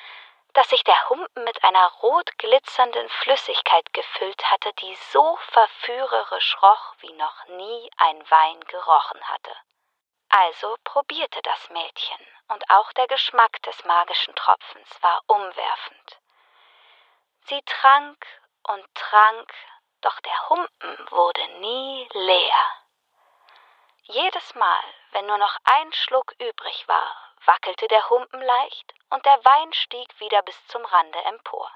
dass 0.54 0.70
sich 0.70 0.82
der 0.82 1.10
Humpen 1.10 1.44
mit 1.44 1.62
einer 1.62 1.88
rot 2.00 2.38
glitzernden 2.38 3.10
Flüssigkeit 3.10 3.92
gefüllt 3.92 4.50
hatte, 4.50 4.72
die 4.72 4.94
so 5.10 5.36
verführerisch 5.50 6.56
roch, 6.62 6.94
wie 7.00 7.12
noch 7.12 7.44
nie 7.48 7.90
ein 7.98 8.30
Wein 8.30 8.60
gerochen 8.60 9.22
hatte. 9.28 9.54
Also 10.30 10.76
probierte 10.84 11.42
das 11.42 11.70
Mädchen, 11.70 12.26
und 12.48 12.70
auch 12.70 12.92
der 12.92 13.08
Geschmack 13.08 13.60
des 13.62 13.84
magischen 13.84 14.34
Tropfens 14.36 14.88
war 15.02 15.20
umwerfend. 15.26 16.18
Sie 17.46 17.60
trank 17.62 18.24
und 18.62 18.94
trank, 18.94 19.52
doch 20.02 20.20
der 20.20 20.48
Humpen 20.48 21.10
wurde 21.10 21.46
nie 21.58 22.08
leer. 22.12 22.66
Jedes 24.04 24.54
Mal, 24.54 24.84
wenn 25.10 25.26
nur 25.26 25.38
noch 25.38 25.56
ein 25.64 25.92
Schluck 25.92 26.32
übrig 26.38 26.86
war, 26.86 27.16
wackelte 27.46 27.88
der 27.88 28.08
Humpen 28.08 28.40
leicht 28.40 28.94
und 29.10 29.26
der 29.26 29.44
Wein 29.44 29.72
stieg 29.72 30.20
wieder 30.20 30.42
bis 30.42 30.66
zum 30.68 30.84
Rande 30.84 31.18
empor. 31.24 31.70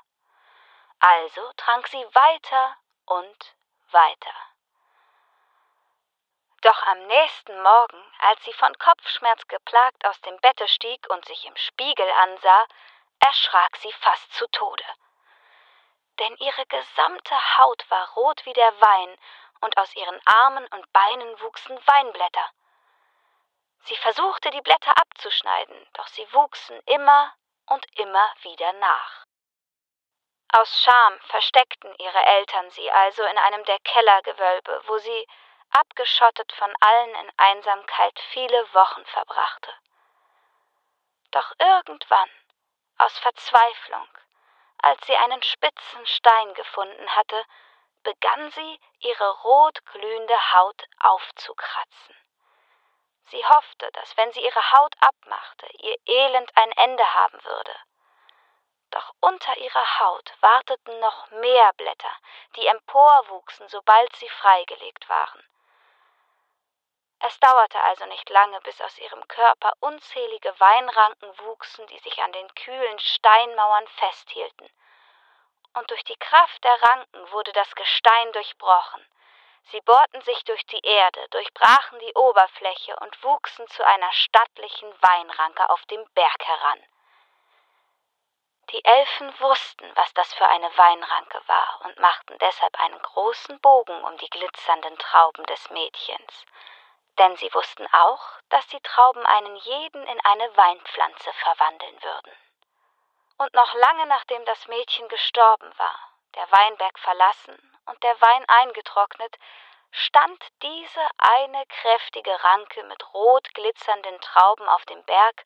Also 1.00 1.52
trank 1.56 1.88
sie 1.88 2.04
weiter 2.14 2.76
und 3.06 3.56
weiter. 3.90 4.53
Doch 6.64 6.82
am 6.84 7.06
nächsten 7.08 7.62
Morgen, 7.62 8.02
als 8.20 8.42
sie 8.44 8.52
von 8.54 8.72
Kopfschmerz 8.78 9.46
geplagt 9.48 10.02
aus 10.06 10.18
dem 10.22 10.40
Bette 10.40 10.66
stieg 10.66 11.06
und 11.10 11.22
sich 11.26 11.44
im 11.44 11.54
Spiegel 11.56 12.10
ansah, 12.22 12.66
erschrak 13.20 13.76
sie 13.76 13.92
fast 13.92 14.32
zu 14.32 14.46
Tode. 14.48 14.84
Denn 16.18 16.34
ihre 16.38 16.64
gesamte 16.64 17.58
Haut 17.58 17.84
war 17.90 18.08
rot 18.14 18.46
wie 18.46 18.54
der 18.54 18.80
Wein, 18.80 19.18
und 19.60 19.76
aus 19.76 19.94
ihren 19.94 20.18
Armen 20.24 20.66
und 20.68 20.90
Beinen 20.92 21.40
wuchsen 21.42 21.78
Weinblätter. 21.86 22.50
Sie 23.80 23.96
versuchte, 23.96 24.50
die 24.50 24.62
Blätter 24.62 24.96
abzuschneiden, 24.96 25.86
doch 25.92 26.06
sie 26.06 26.32
wuchsen 26.32 26.80
immer 26.86 27.34
und 27.66 27.84
immer 27.98 28.32
wieder 28.40 28.72
nach. 28.74 29.26
Aus 30.56 30.82
Scham 30.82 31.20
versteckten 31.28 31.94
ihre 31.98 32.24
Eltern 32.24 32.70
sie 32.70 32.90
also 32.90 33.22
in 33.24 33.36
einem 33.36 33.64
der 33.64 33.80
Kellergewölbe, 33.80 34.82
wo 34.86 34.96
sie, 34.96 35.26
abgeschottet 35.74 36.52
von 36.52 36.72
allen 36.80 37.14
in 37.16 37.32
Einsamkeit, 37.36 38.18
viele 38.30 38.74
Wochen 38.74 39.04
verbrachte. 39.06 39.72
Doch 41.32 41.52
irgendwann, 41.58 42.30
aus 42.98 43.18
Verzweiflung, 43.18 44.08
als 44.78 45.04
sie 45.06 45.16
einen 45.16 45.42
spitzen 45.42 46.06
Stein 46.06 46.54
gefunden 46.54 47.08
hatte, 47.16 47.44
begann 48.04 48.50
sie, 48.52 48.80
ihre 49.00 49.30
rotglühende 49.42 50.52
Haut 50.52 50.86
aufzukratzen. 51.00 52.16
Sie 53.26 53.44
hoffte, 53.44 53.90
dass 53.92 54.16
wenn 54.16 54.32
sie 54.32 54.44
ihre 54.44 54.72
Haut 54.72 54.94
abmachte, 55.00 55.66
ihr 55.78 55.96
Elend 56.06 56.56
ein 56.56 56.70
Ende 56.72 57.14
haben 57.14 57.42
würde. 57.44 57.74
Doch 58.90 59.12
unter 59.20 59.56
ihrer 59.56 59.98
Haut 59.98 60.32
warteten 60.40 61.00
noch 61.00 61.30
mehr 61.30 61.72
Blätter, 61.72 62.16
die 62.54 62.66
emporwuchsen, 62.66 63.68
sobald 63.68 64.14
sie 64.16 64.28
freigelegt 64.28 65.08
waren. 65.08 65.42
Es 67.26 67.40
dauerte 67.40 67.80
also 67.80 68.04
nicht 68.04 68.28
lange, 68.28 68.60
bis 68.60 68.78
aus 68.82 68.98
ihrem 68.98 69.26
Körper 69.28 69.72
unzählige 69.80 70.60
Weinranken 70.60 71.38
wuchsen, 71.38 71.86
die 71.86 71.98
sich 72.00 72.22
an 72.22 72.32
den 72.32 72.54
kühlen 72.54 72.98
Steinmauern 72.98 73.88
festhielten. 73.88 74.68
Und 75.72 75.90
durch 75.90 76.04
die 76.04 76.18
Kraft 76.18 76.62
der 76.62 76.82
Ranken 76.82 77.32
wurde 77.32 77.50
das 77.52 77.74
Gestein 77.76 78.30
durchbrochen. 78.32 79.08
Sie 79.70 79.80
bohrten 79.80 80.20
sich 80.20 80.44
durch 80.44 80.66
die 80.66 80.80
Erde, 80.84 81.26
durchbrachen 81.30 81.98
die 82.00 82.12
Oberfläche 82.14 82.94
und 82.96 83.24
wuchsen 83.24 83.66
zu 83.68 83.86
einer 83.86 84.12
stattlichen 84.12 84.92
Weinranke 85.00 85.70
auf 85.70 85.82
dem 85.86 86.04
Berg 86.12 86.44
heran. 86.46 86.86
Die 88.68 88.84
Elfen 88.84 89.40
wussten, 89.40 89.90
was 89.96 90.12
das 90.12 90.34
für 90.34 90.46
eine 90.46 90.76
Weinranke 90.76 91.40
war 91.46 91.80
und 91.86 91.98
machten 91.98 92.36
deshalb 92.40 92.78
einen 92.80 93.00
großen 93.00 93.58
Bogen 93.60 94.04
um 94.04 94.14
die 94.18 94.28
glitzernden 94.28 94.98
Trauben 94.98 95.46
des 95.46 95.70
Mädchens. 95.70 96.44
Denn 97.18 97.36
sie 97.36 97.52
wussten 97.54 97.86
auch, 97.92 98.22
dass 98.48 98.66
die 98.68 98.80
Trauben 98.80 99.24
einen 99.24 99.56
jeden 99.56 100.06
in 100.06 100.20
eine 100.24 100.56
Weinpflanze 100.56 101.32
verwandeln 101.32 102.02
würden. 102.02 102.32
Und 103.38 103.52
noch 103.54 103.74
lange 103.74 104.06
nachdem 104.06 104.44
das 104.44 104.66
Mädchen 104.68 105.08
gestorben 105.08 105.72
war, 105.78 105.98
der 106.34 106.50
Weinberg 106.50 106.98
verlassen 106.98 107.58
und 107.86 108.02
der 108.02 108.20
Wein 108.20 108.44
eingetrocknet, 108.48 109.36
stand 109.90 110.44
diese 110.62 111.08
eine 111.18 111.64
kräftige 111.66 112.42
Ranke 112.42 112.82
mit 112.84 113.14
rot 113.14 113.52
glitzernden 113.54 114.20
Trauben 114.20 114.68
auf 114.68 114.84
dem 114.86 115.02
Berg, 115.04 115.44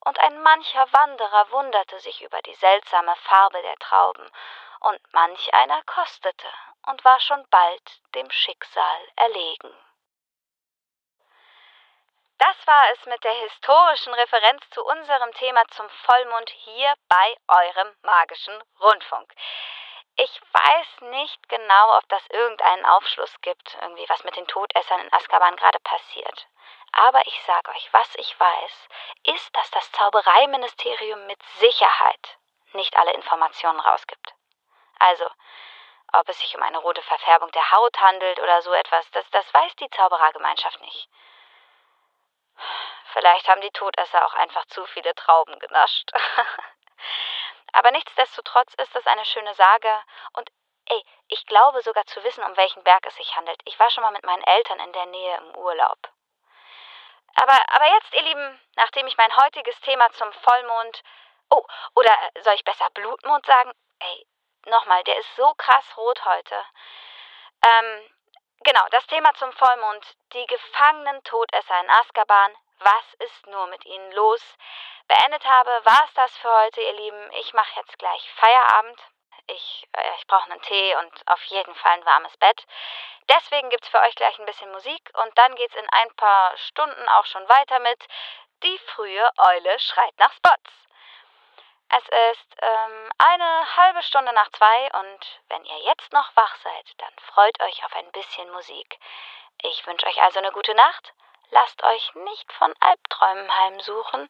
und 0.00 0.18
ein 0.20 0.40
mancher 0.42 0.86
Wanderer 0.92 1.50
wunderte 1.50 1.98
sich 2.00 2.22
über 2.22 2.40
die 2.42 2.54
seltsame 2.54 3.14
Farbe 3.16 3.60
der 3.62 3.76
Trauben, 3.76 4.30
und 4.80 5.00
manch 5.12 5.52
einer 5.54 5.82
kostete 5.84 6.48
und 6.86 7.04
war 7.04 7.18
schon 7.20 7.44
bald 7.48 8.00
dem 8.14 8.30
Schicksal 8.30 9.08
erlegen. 9.16 9.74
Das 12.38 12.66
war 12.66 12.90
es 12.92 13.06
mit 13.06 13.24
der 13.24 13.32
historischen 13.32 14.12
Referenz 14.12 14.68
zu 14.70 14.84
unserem 14.84 15.32
Thema 15.34 15.66
zum 15.68 15.88
Vollmond 15.88 16.50
hier 16.50 16.94
bei 17.08 17.36
eurem 17.48 17.96
magischen 18.02 18.62
Rundfunk. 18.78 19.32
Ich 20.16 20.40
weiß 20.52 21.00
nicht 21.12 21.48
genau, 21.48 21.96
ob 21.96 22.06
das 22.08 22.26
irgendeinen 22.28 22.84
Aufschluss 22.84 23.34
gibt, 23.40 23.78
irgendwie 23.80 24.08
was 24.08 24.22
mit 24.24 24.36
den 24.36 24.46
Todessern 24.46 25.00
in 25.00 25.12
Azkaban 25.12 25.56
gerade 25.56 25.78
passiert. 25.80 26.46
Aber 26.92 27.26
ich 27.26 27.42
sage 27.42 27.70
euch, 27.70 27.88
was 27.92 28.14
ich 28.16 28.38
weiß, 28.38 28.88
ist, 29.24 29.56
dass 29.56 29.70
das 29.70 29.90
Zaubereiministerium 29.92 31.26
mit 31.26 31.42
Sicherheit 31.58 32.38
nicht 32.72 32.96
alle 32.96 33.12
Informationen 33.12 33.80
rausgibt. 33.80 34.34
Also, 34.98 35.28
ob 36.12 36.28
es 36.28 36.38
sich 36.38 36.54
um 36.54 36.62
eine 36.62 36.78
rote 36.78 37.02
Verfärbung 37.02 37.50
der 37.52 37.72
Haut 37.72 37.98
handelt 37.98 38.38
oder 38.40 38.60
so 38.62 38.72
etwas, 38.72 39.10
das, 39.10 39.28
das 39.30 39.52
weiß 39.54 39.74
die 39.76 39.90
Zauberergemeinschaft 39.90 40.80
nicht. 40.82 41.08
Vielleicht 43.16 43.48
haben 43.48 43.62
die 43.62 43.70
Todesser 43.70 44.26
auch 44.26 44.34
einfach 44.34 44.66
zu 44.66 44.84
viele 44.84 45.14
Trauben 45.14 45.58
genascht. 45.58 46.10
Aber 47.72 47.90
nichtsdestotrotz 47.90 48.74
ist 48.74 48.94
es 48.94 49.06
eine 49.06 49.24
schöne 49.24 49.54
Sage 49.54 49.88
und 50.34 50.50
ey, 50.84 51.02
ich 51.28 51.46
glaube 51.46 51.80
sogar 51.80 52.04
zu 52.04 52.22
wissen, 52.24 52.44
um 52.44 52.54
welchen 52.58 52.84
Berg 52.84 53.06
es 53.06 53.16
sich 53.16 53.34
handelt. 53.34 53.58
Ich 53.64 53.78
war 53.80 53.88
schon 53.88 54.02
mal 54.02 54.10
mit 54.10 54.26
meinen 54.26 54.42
Eltern 54.42 54.80
in 54.80 54.92
der 54.92 55.06
Nähe 55.06 55.36
im 55.38 55.56
Urlaub. 55.56 55.96
Aber, 57.36 57.58
aber 57.68 57.88
jetzt, 57.94 58.12
ihr 58.12 58.20
Lieben, 58.20 58.60
nachdem 58.74 59.06
ich 59.06 59.16
mein 59.16 59.34
heutiges 59.34 59.80
Thema 59.80 60.10
zum 60.10 60.30
Vollmond. 60.34 61.02
Oh, 61.48 61.64
oder 61.94 62.12
soll 62.40 62.54
ich 62.54 62.64
besser 62.64 62.90
Blutmond 62.90 63.46
sagen? 63.46 63.72
Ey, 63.98 64.26
nochmal, 64.66 65.02
der 65.04 65.16
ist 65.16 65.36
so 65.36 65.54
krass 65.54 65.96
rot 65.96 66.22
heute. 66.26 66.66
Ähm, 67.64 68.10
genau, 68.62 68.86
das 68.90 69.06
Thema 69.06 69.32
zum 69.36 69.52
Vollmond. 69.52 70.04
Die 70.34 70.46
gefangenen 70.46 71.24
Todesser 71.24 71.80
in 71.80 71.88
Azkaban. 71.88 72.54
Was 72.78 73.14
ist 73.18 73.46
nur 73.46 73.66
mit 73.68 73.84
ihnen 73.86 74.12
los? 74.12 74.42
beendet 75.08 75.44
habe, 75.44 75.70
war 75.84 76.04
es 76.04 76.14
das 76.14 76.36
für 76.38 76.50
heute, 76.50 76.80
ihr 76.80 76.92
Lieben. 76.92 77.32
Ich 77.34 77.52
mache 77.54 77.80
jetzt 77.80 77.98
gleich 77.98 78.30
Feierabend. 78.32 79.00
Ich, 79.48 79.88
äh, 79.92 80.14
ich 80.18 80.26
brauche 80.26 80.50
einen 80.50 80.60
Tee 80.62 80.96
und 80.96 81.28
auf 81.28 81.42
jeden 81.44 81.74
Fall 81.76 81.92
ein 81.92 82.06
warmes 82.06 82.36
Bett. 82.38 82.66
Deswegen 83.28 83.70
gibt 83.70 83.84
es 83.84 83.90
für 83.90 84.00
euch 84.00 84.14
gleich 84.16 84.38
ein 84.38 84.46
bisschen 84.46 84.70
Musik 84.72 85.10
und 85.14 85.36
dann 85.38 85.54
geht 85.54 85.70
es 85.70 85.80
in 85.80 85.88
ein 85.90 86.14
paar 86.16 86.56
Stunden 86.56 87.08
auch 87.10 87.26
schon 87.26 87.48
weiter 87.48 87.78
mit 87.80 88.06
Die 88.62 88.78
frühe 88.78 89.30
Eule 89.36 89.78
schreit 89.78 90.18
nach 90.18 90.32
Spots. 90.32 90.72
Es 91.88 92.02
ist 92.32 92.56
ähm, 92.62 93.10
eine 93.18 93.76
halbe 93.76 94.02
Stunde 94.02 94.32
nach 94.32 94.50
zwei 94.50 94.90
und 95.00 95.40
wenn 95.48 95.64
ihr 95.64 95.78
jetzt 95.84 96.12
noch 96.12 96.34
wach 96.34 96.56
seid, 96.56 97.00
dann 97.00 97.12
freut 97.32 97.60
euch 97.60 97.84
auf 97.84 97.94
ein 97.94 98.10
bisschen 98.10 98.50
Musik. 98.50 98.98
Ich 99.62 99.86
wünsche 99.86 100.06
euch 100.06 100.20
also 100.22 100.40
eine 100.40 100.50
gute 100.50 100.74
Nacht. 100.74 101.14
Lasst 101.50 101.82
euch 101.82 102.14
nicht 102.14 102.52
von 102.54 102.74
Albträumen 102.80 103.52
heimsuchen 103.52 104.28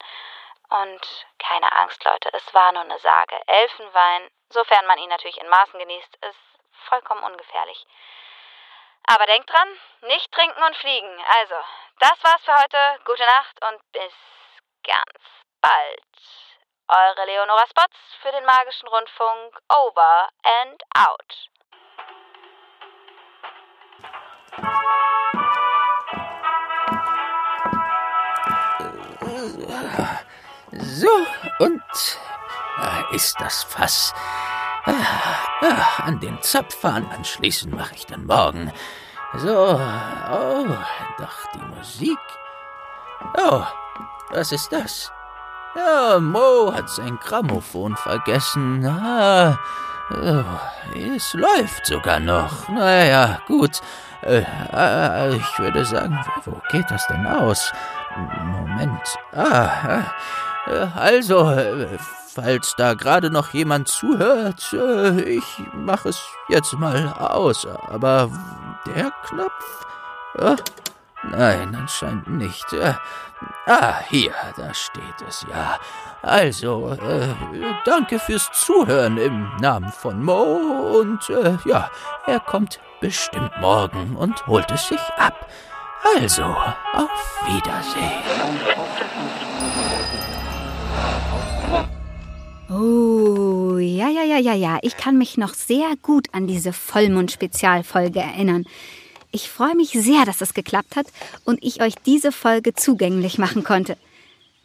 und 0.69 1.27
keine 1.39 1.71
Angst, 1.73 2.05
Leute, 2.05 2.31
es 2.33 2.55
war 2.55 2.73
nur 2.73 2.83
eine 2.83 2.99
Sage. 2.99 3.41
Elfenwein, 3.47 4.31
sofern 4.51 4.87
man 4.87 4.99
ihn 4.99 5.09
natürlich 5.09 5.39
in 5.39 5.49
Maßen 5.49 5.79
genießt, 5.79 6.17
ist 6.17 6.39
vollkommen 6.89 7.23
ungefährlich. 7.23 7.87
Aber 9.09 9.27
denkt 9.27 9.51
dran, 9.51 9.69
nicht 10.03 10.31
trinken 10.33 10.63
und 10.63 10.77
fliegen. 10.77 11.25
Also, 11.41 11.55
das 12.01 12.23
war's 12.25 12.45
für 12.45 12.57
heute. 12.57 13.05
Gute 13.05 13.25
Nacht 13.25 13.65
und 13.65 13.81
bis 13.93 14.13
ganz 14.83 15.21
bald. 15.61 16.03
Eure 16.89 17.25
Leonora 17.27 17.67
Spots 17.69 17.97
für 18.23 18.33
den 18.33 18.45
magischen 18.45 18.89
Rundfunk. 18.89 19.59
Over 19.69 20.29
and 20.43 20.83
out. 20.97 21.51
So, 30.73 31.09
und 31.59 31.83
da 32.79 33.05
ist 33.13 33.37
das 33.41 33.63
Fass. 33.63 34.13
Ah, 34.85 36.03
an 36.05 36.21
den 36.21 36.41
Zapfhahn 36.43 37.07
anschließen 37.17 37.75
mache 37.75 37.95
ich 37.95 38.07
dann 38.07 38.27
morgen. 38.27 38.73
So, 39.35 39.55
oh, 39.55 40.67
doch 41.19 41.53
die 41.55 41.77
Musik. 41.77 42.19
Oh, 43.37 43.63
was 44.31 44.53
ist 44.53 44.73
das? 44.73 45.13
Ja, 45.75 46.19
Mo 46.19 46.73
hat 46.73 46.89
sein 46.89 47.19
Grammophon 47.19 47.97
vergessen. 47.97 48.87
Ah, 48.87 49.59
oh, 50.11 50.45
es 50.95 51.35
läuft 51.35 51.87
sogar 51.87 52.21
noch. 52.21 52.69
Naja, 52.69 53.41
gut. 53.47 53.81
Äh, 54.23 54.45
äh, 54.73 55.37
ich 55.37 55.59
würde 55.59 55.85
sagen, 55.85 56.19
wo 56.45 56.61
geht 56.71 56.91
das 56.91 57.07
denn 57.09 57.27
aus? 57.27 57.73
Moment. 58.17 59.19
Ah, 59.33 59.99
äh, 59.99 60.03
also, 60.95 61.51
äh, 61.51 61.99
falls 62.35 62.75
da 62.77 62.95
gerade 62.95 63.31
noch 63.31 63.55
jemand 63.55 63.89
zuhört, 63.89 64.73
äh, 64.73 65.21
ich 65.23 65.63
mache 65.73 66.11
es 66.11 66.21
jetzt 66.49 66.73
mal 66.75 67.13
aus. 67.19 67.67
Aber 67.89 68.31
der 68.87 69.13
Knopf? 69.27 69.87
Nein, 71.23 71.75
anscheinend 71.75 72.29
nicht. 72.29 72.67
Ah, 73.67 74.01
hier, 74.09 74.33
da 74.57 74.73
steht 74.73 75.03
es 75.27 75.45
ja. 75.51 75.79
Also, 76.23 76.91
äh, 76.91 77.35
danke 77.85 78.19
fürs 78.19 78.51
Zuhören 78.53 79.19
im 79.19 79.51
Namen 79.61 79.93
von 79.93 80.23
Mo 80.23 81.01
und 81.01 81.29
äh, 81.31 81.57
ja, 81.65 81.91
er 82.27 82.41
kommt 82.41 82.81
bestimmt 83.01 83.53
morgen 83.61 84.17
und 84.17 84.47
holt 84.47 84.71
es 84.71 84.89
sich 84.89 85.01
ab. 85.19 85.49
Also, 86.17 86.45
auf 86.45 87.11
Wiedersehen. 87.47 88.23
Oh, 92.69 93.79
ja, 93.79 94.09
ja, 94.09 94.25
ja, 94.25 94.39
ja, 94.39 94.55
ja. 94.55 94.79
Ich 94.83 94.97
kann 94.97 95.19
mich 95.19 95.37
noch 95.37 95.55
sehr 95.55 95.95
gut 96.03 96.27
an 96.33 96.49
diese 96.49 96.73
Vollmond-Spezialfolge 96.73 98.19
erinnern. 98.19 98.65
Ich 99.31 99.49
freue 99.49 99.77
mich 99.77 99.91
sehr, 99.91 100.25
dass 100.25 100.41
es 100.41 100.53
geklappt 100.53 100.97
hat 100.97 101.07
und 101.45 101.63
ich 101.63 101.81
euch 101.81 101.95
diese 102.07 102.33
Folge 102.33 102.75
zugänglich 102.75 103.39
machen 103.39 103.63
konnte. 103.63 103.97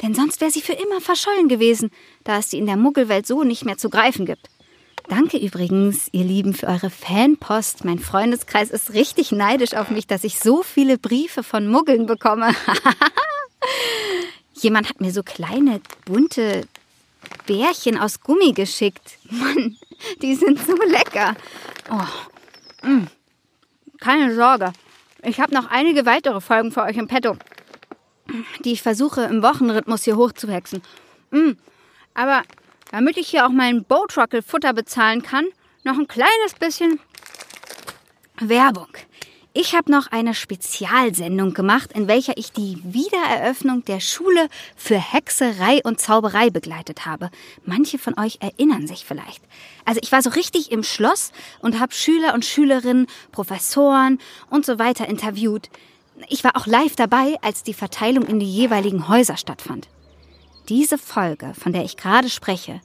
Denn 0.01 0.15
sonst 0.15 0.41
wäre 0.41 0.49
sie 0.49 0.61
für 0.61 0.73
immer 0.73 0.99
verschollen 0.99 1.47
gewesen, 1.47 1.91
da 2.23 2.39
es 2.39 2.49
sie 2.49 2.57
in 2.57 2.65
der 2.65 2.77
Muggelwelt 2.77 3.27
so 3.27 3.43
nicht 3.43 3.65
mehr 3.65 3.77
zu 3.77 3.91
greifen 3.91 4.25
gibt. 4.25 4.49
Danke 5.07 5.37
übrigens, 5.37 6.09
ihr 6.11 6.23
Lieben, 6.23 6.55
für 6.55 6.67
eure 6.67 6.89
Fanpost. 6.89 7.85
Mein 7.85 7.99
Freundeskreis 7.99 8.71
ist 8.71 8.93
richtig 8.93 9.31
neidisch 9.31 9.75
auf 9.75 9.91
mich, 9.91 10.07
dass 10.07 10.23
ich 10.23 10.39
so 10.39 10.63
viele 10.63 10.97
Briefe 10.97 11.43
von 11.43 11.67
Muggeln 11.67 12.07
bekomme. 12.07 12.55
Jemand 14.53 14.89
hat 14.89 15.01
mir 15.01 15.11
so 15.11 15.21
kleine, 15.21 15.81
bunte 16.05 16.63
Bärchen 17.45 17.97
aus 17.97 18.21
Gummi 18.21 18.53
geschickt. 18.53 19.17
Mann, 19.29 19.77
die 20.21 20.35
sind 20.35 20.59
so 20.59 20.75
lecker. 20.75 21.35
Oh. 21.89 22.87
Mm. 22.87 23.07
Keine 23.99 24.33
Sorge. 24.35 24.73
Ich 25.23 25.39
habe 25.39 25.53
noch 25.53 25.69
einige 25.69 26.05
weitere 26.05 26.41
Folgen 26.41 26.71
für 26.71 26.81
euch 26.81 26.97
im 26.97 27.07
Petto, 27.07 27.37
die 28.65 28.71
ich 28.71 28.81
versuche 28.81 29.21
im 29.23 29.43
Wochenrhythmus 29.43 30.03
hier 30.03 30.17
hochzuhexen. 30.17 30.81
Mm. 31.29 31.51
Aber 32.13 32.43
damit 32.91 33.17
ich 33.17 33.29
hier 33.29 33.45
auch 33.45 33.51
meinen 33.51 33.83
Bowtruckle 33.83 34.41
Futter 34.41 34.73
bezahlen 34.73 35.21
kann, 35.21 35.45
noch 35.83 35.97
ein 35.97 36.07
kleines 36.07 36.53
bisschen 36.59 36.99
Werbung. 38.39 38.89
Ich 39.53 39.75
habe 39.75 39.91
noch 39.91 40.07
eine 40.07 40.33
Spezialsendung 40.33 41.53
gemacht, 41.53 41.91
in 41.91 42.07
welcher 42.07 42.37
ich 42.37 42.53
die 42.53 42.81
Wiedereröffnung 42.85 43.83
der 43.83 43.99
Schule 43.99 44.47
für 44.77 44.95
Hexerei 44.97 45.81
und 45.83 45.99
Zauberei 45.99 46.49
begleitet 46.49 47.05
habe. 47.05 47.29
Manche 47.65 47.99
von 47.99 48.17
euch 48.17 48.37
erinnern 48.39 48.87
sich 48.87 49.03
vielleicht. 49.03 49.43
Also 49.83 49.99
ich 50.01 50.11
war 50.13 50.21
so 50.21 50.29
richtig 50.29 50.71
im 50.71 50.83
Schloss 50.83 51.33
und 51.59 51.81
habe 51.81 51.93
Schüler 51.93 52.33
und 52.33 52.45
Schülerinnen, 52.45 53.07
Professoren 53.33 54.19
und 54.49 54.65
so 54.65 54.79
weiter 54.79 55.09
interviewt. 55.09 55.69
Ich 56.29 56.45
war 56.45 56.55
auch 56.55 56.65
live 56.65 56.95
dabei, 56.95 57.35
als 57.41 57.63
die 57.63 57.73
Verteilung 57.73 58.25
in 58.27 58.39
die 58.39 58.49
jeweiligen 58.49 59.09
Häuser 59.09 59.35
stattfand. 59.35 59.89
Diese 60.69 60.97
Folge, 60.97 61.53
von 61.59 61.73
der 61.73 61.83
ich 61.83 61.97
gerade 61.97 62.29
spreche, 62.29 62.79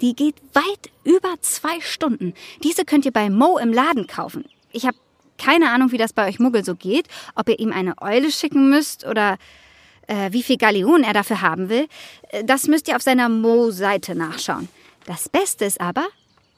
die 0.00 0.16
geht 0.16 0.34
weit 0.52 0.90
über 1.04 1.34
zwei 1.42 1.80
Stunden. 1.80 2.34
Diese 2.64 2.84
könnt 2.84 3.04
ihr 3.04 3.12
bei 3.12 3.30
Mo 3.30 3.56
im 3.58 3.72
Laden 3.72 4.08
kaufen. 4.08 4.46
Ich 4.72 4.84
habe 4.84 4.96
keine 5.38 5.70
Ahnung, 5.70 5.92
wie 5.92 5.98
das 5.98 6.12
bei 6.12 6.28
euch 6.28 6.38
Muggel 6.38 6.64
so 6.64 6.74
geht, 6.74 7.06
ob 7.34 7.48
ihr 7.48 7.58
ihm 7.58 7.72
eine 7.72 7.94
Eule 8.02 8.30
schicken 8.30 8.68
müsst 8.68 9.06
oder 9.06 9.38
äh, 10.06 10.32
wie 10.32 10.42
viel 10.42 10.56
Galeonen 10.56 11.04
er 11.04 11.12
dafür 11.12 11.40
haben 11.40 11.68
will. 11.68 11.88
Äh, 12.30 12.44
das 12.44 12.66
müsst 12.66 12.88
ihr 12.88 12.96
auf 12.96 13.02
seiner 13.02 13.28
Mo-Seite 13.28 14.14
nachschauen. 14.14 14.68
Das 15.06 15.28
Beste 15.28 15.64
ist 15.64 15.80
aber, 15.80 16.06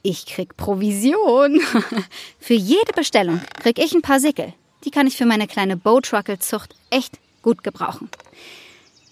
ich 0.02 0.26
krieg 0.26 0.56
Provision. 0.56 1.60
für 2.40 2.54
jede 2.54 2.92
Bestellung 2.94 3.40
krieg 3.62 3.78
ich 3.78 3.92
ein 3.92 4.02
paar 4.02 4.20
Sickel. 4.20 4.54
Die 4.84 4.90
kann 4.90 5.06
ich 5.06 5.16
für 5.16 5.26
meine 5.26 5.46
kleine 5.46 5.76
Bowtruckle-Zucht 5.76 6.74
echt 6.88 7.18
gut 7.42 7.62
gebrauchen. 7.62 8.08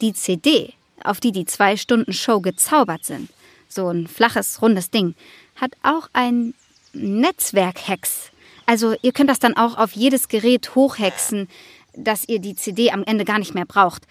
Die 0.00 0.14
CD, 0.14 0.72
auf 1.04 1.20
die 1.20 1.32
die 1.32 1.44
zwei 1.44 1.76
Stunden 1.76 2.12
Show 2.12 2.40
gezaubert 2.40 3.04
sind, 3.04 3.28
so 3.68 3.88
ein 3.88 4.06
flaches, 4.06 4.62
rundes 4.62 4.90
Ding, 4.90 5.14
hat 5.56 5.72
auch 5.82 6.08
ein 6.14 6.54
Netzwerk-Hex 6.94 8.30
also 8.68 8.94
ihr 9.00 9.12
könnt 9.12 9.30
das 9.30 9.38
dann 9.38 9.56
auch 9.56 9.78
auf 9.78 9.92
jedes 9.92 10.28
Gerät 10.28 10.74
hochhexen, 10.74 11.48
dass 11.94 12.28
ihr 12.28 12.38
die 12.38 12.54
CD 12.54 12.90
am 12.90 13.02
Ende 13.02 13.24
gar 13.24 13.38
nicht 13.38 13.54
mehr 13.54 13.64
braucht. 13.64 14.02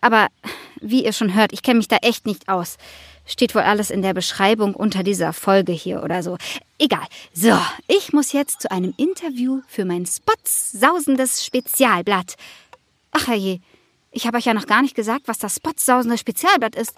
Aber 0.00 0.28
wie 0.80 1.04
ihr 1.04 1.12
schon 1.12 1.34
hört, 1.34 1.52
ich 1.52 1.64
kenne 1.64 1.78
mich 1.78 1.88
da 1.88 1.96
echt 1.96 2.24
nicht 2.24 2.48
aus. 2.48 2.76
Steht 3.26 3.56
wohl 3.56 3.62
alles 3.62 3.90
in 3.90 4.02
der 4.02 4.14
Beschreibung 4.14 4.74
unter 4.74 5.02
dieser 5.02 5.32
Folge 5.32 5.72
hier 5.72 6.04
oder 6.04 6.22
so. 6.22 6.38
Egal. 6.78 7.04
So, 7.32 7.58
ich 7.88 8.12
muss 8.12 8.30
jetzt 8.30 8.62
zu 8.62 8.70
einem 8.70 8.94
Interview 8.96 9.62
für 9.66 9.84
mein 9.84 10.06
Spots 10.06 10.70
sausendes 10.70 11.44
Spezialblatt. 11.44 12.36
Ach 13.10 13.34
je, 13.34 13.58
ich 14.12 14.28
habe 14.28 14.36
euch 14.36 14.44
ja 14.44 14.54
noch 14.54 14.66
gar 14.66 14.82
nicht 14.82 14.94
gesagt, 14.94 15.22
was 15.26 15.38
das 15.38 15.56
Spots 15.56 15.86
sausende 15.86 16.18
Spezialblatt 16.18 16.76
ist. 16.76 16.94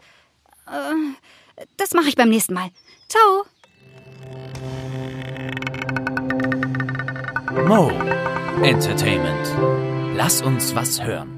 Äh, 0.67 1.63
das 1.79 1.95
mache 1.95 2.09
ich 2.09 2.17
beim 2.17 2.29
nächsten 2.29 2.53
Mal. 2.53 2.69
Ciao. 3.09 3.47
Mo 7.67 7.91
Entertainment. 8.63 10.17
Lass 10.17 10.41
uns 10.41 10.73
was 10.77 11.03
hören. 11.03 11.36